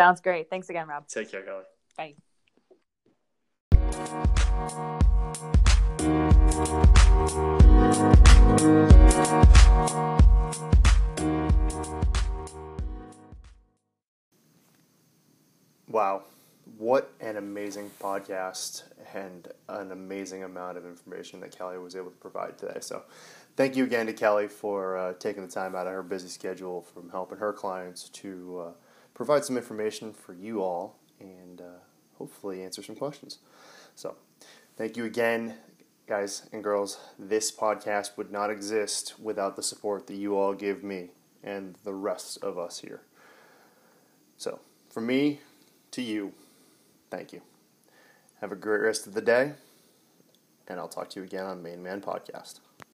Sounds 0.00 0.22
great. 0.22 0.48
Thanks 0.48 0.70
again, 0.70 0.88
Rob. 0.88 1.06
Take 1.08 1.30
care, 1.30 1.42
Kelly. 1.42 1.64
Bye. 1.94 2.14
Wow. 15.86 16.22
What 16.78 17.12
an 17.20 17.36
amazing 17.36 17.90
podcast 18.00 18.84
and 19.12 19.48
an 19.68 19.92
amazing 19.92 20.44
amount 20.44 20.78
of 20.78 20.86
information 20.86 21.40
that 21.40 21.54
Kelly 21.54 21.76
was 21.76 21.94
able 21.94 22.10
to 22.10 22.16
provide 22.16 22.56
today. 22.56 22.78
So, 22.80 23.02
thank 23.54 23.76
you 23.76 23.84
again 23.84 24.06
to 24.06 24.14
Kelly 24.14 24.48
for 24.48 24.96
uh, 24.96 25.12
taking 25.18 25.44
the 25.44 25.52
time 25.52 25.74
out 25.76 25.86
of 25.86 25.92
her 25.92 26.02
busy 26.02 26.28
schedule 26.28 26.80
from 26.80 27.10
helping 27.10 27.36
her 27.36 27.52
clients 27.52 28.08
to 28.08 28.64
uh, 28.68 28.70
provide 29.14 29.44
some 29.44 29.56
information 29.56 30.12
for 30.12 30.32
you 30.32 30.62
all 30.62 30.96
and 31.20 31.60
uh, 31.60 31.80
hopefully 32.18 32.62
answer 32.62 32.82
some 32.82 32.96
questions. 32.96 33.38
So, 33.94 34.16
thank 34.76 34.96
you 34.96 35.04
again, 35.04 35.54
guys 36.06 36.48
and 36.52 36.64
girls. 36.64 36.98
This 37.18 37.50
podcast 37.50 38.16
would 38.16 38.30
not 38.30 38.50
exist 38.50 39.14
without 39.20 39.56
the 39.56 39.62
support 39.62 40.06
that 40.06 40.16
you 40.16 40.36
all 40.36 40.54
give 40.54 40.82
me 40.82 41.10
and 41.42 41.76
the 41.84 41.94
rest 41.94 42.38
of 42.42 42.58
us 42.58 42.80
here. 42.80 43.02
So, 44.36 44.60
from 44.90 45.06
me 45.06 45.40
to 45.92 46.02
you, 46.02 46.32
thank 47.10 47.32
you. 47.32 47.42
Have 48.40 48.52
a 48.52 48.56
great 48.56 48.80
rest 48.80 49.06
of 49.06 49.12
the 49.12 49.20
day, 49.20 49.52
and 50.66 50.80
I'll 50.80 50.88
talk 50.88 51.10
to 51.10 51.20
you 51.20 51.24
again 51.24 51.44
on 51.44 51.62
Main 51.62 51.82
Man 51.82 52.00
Podcast. 52.00 52.60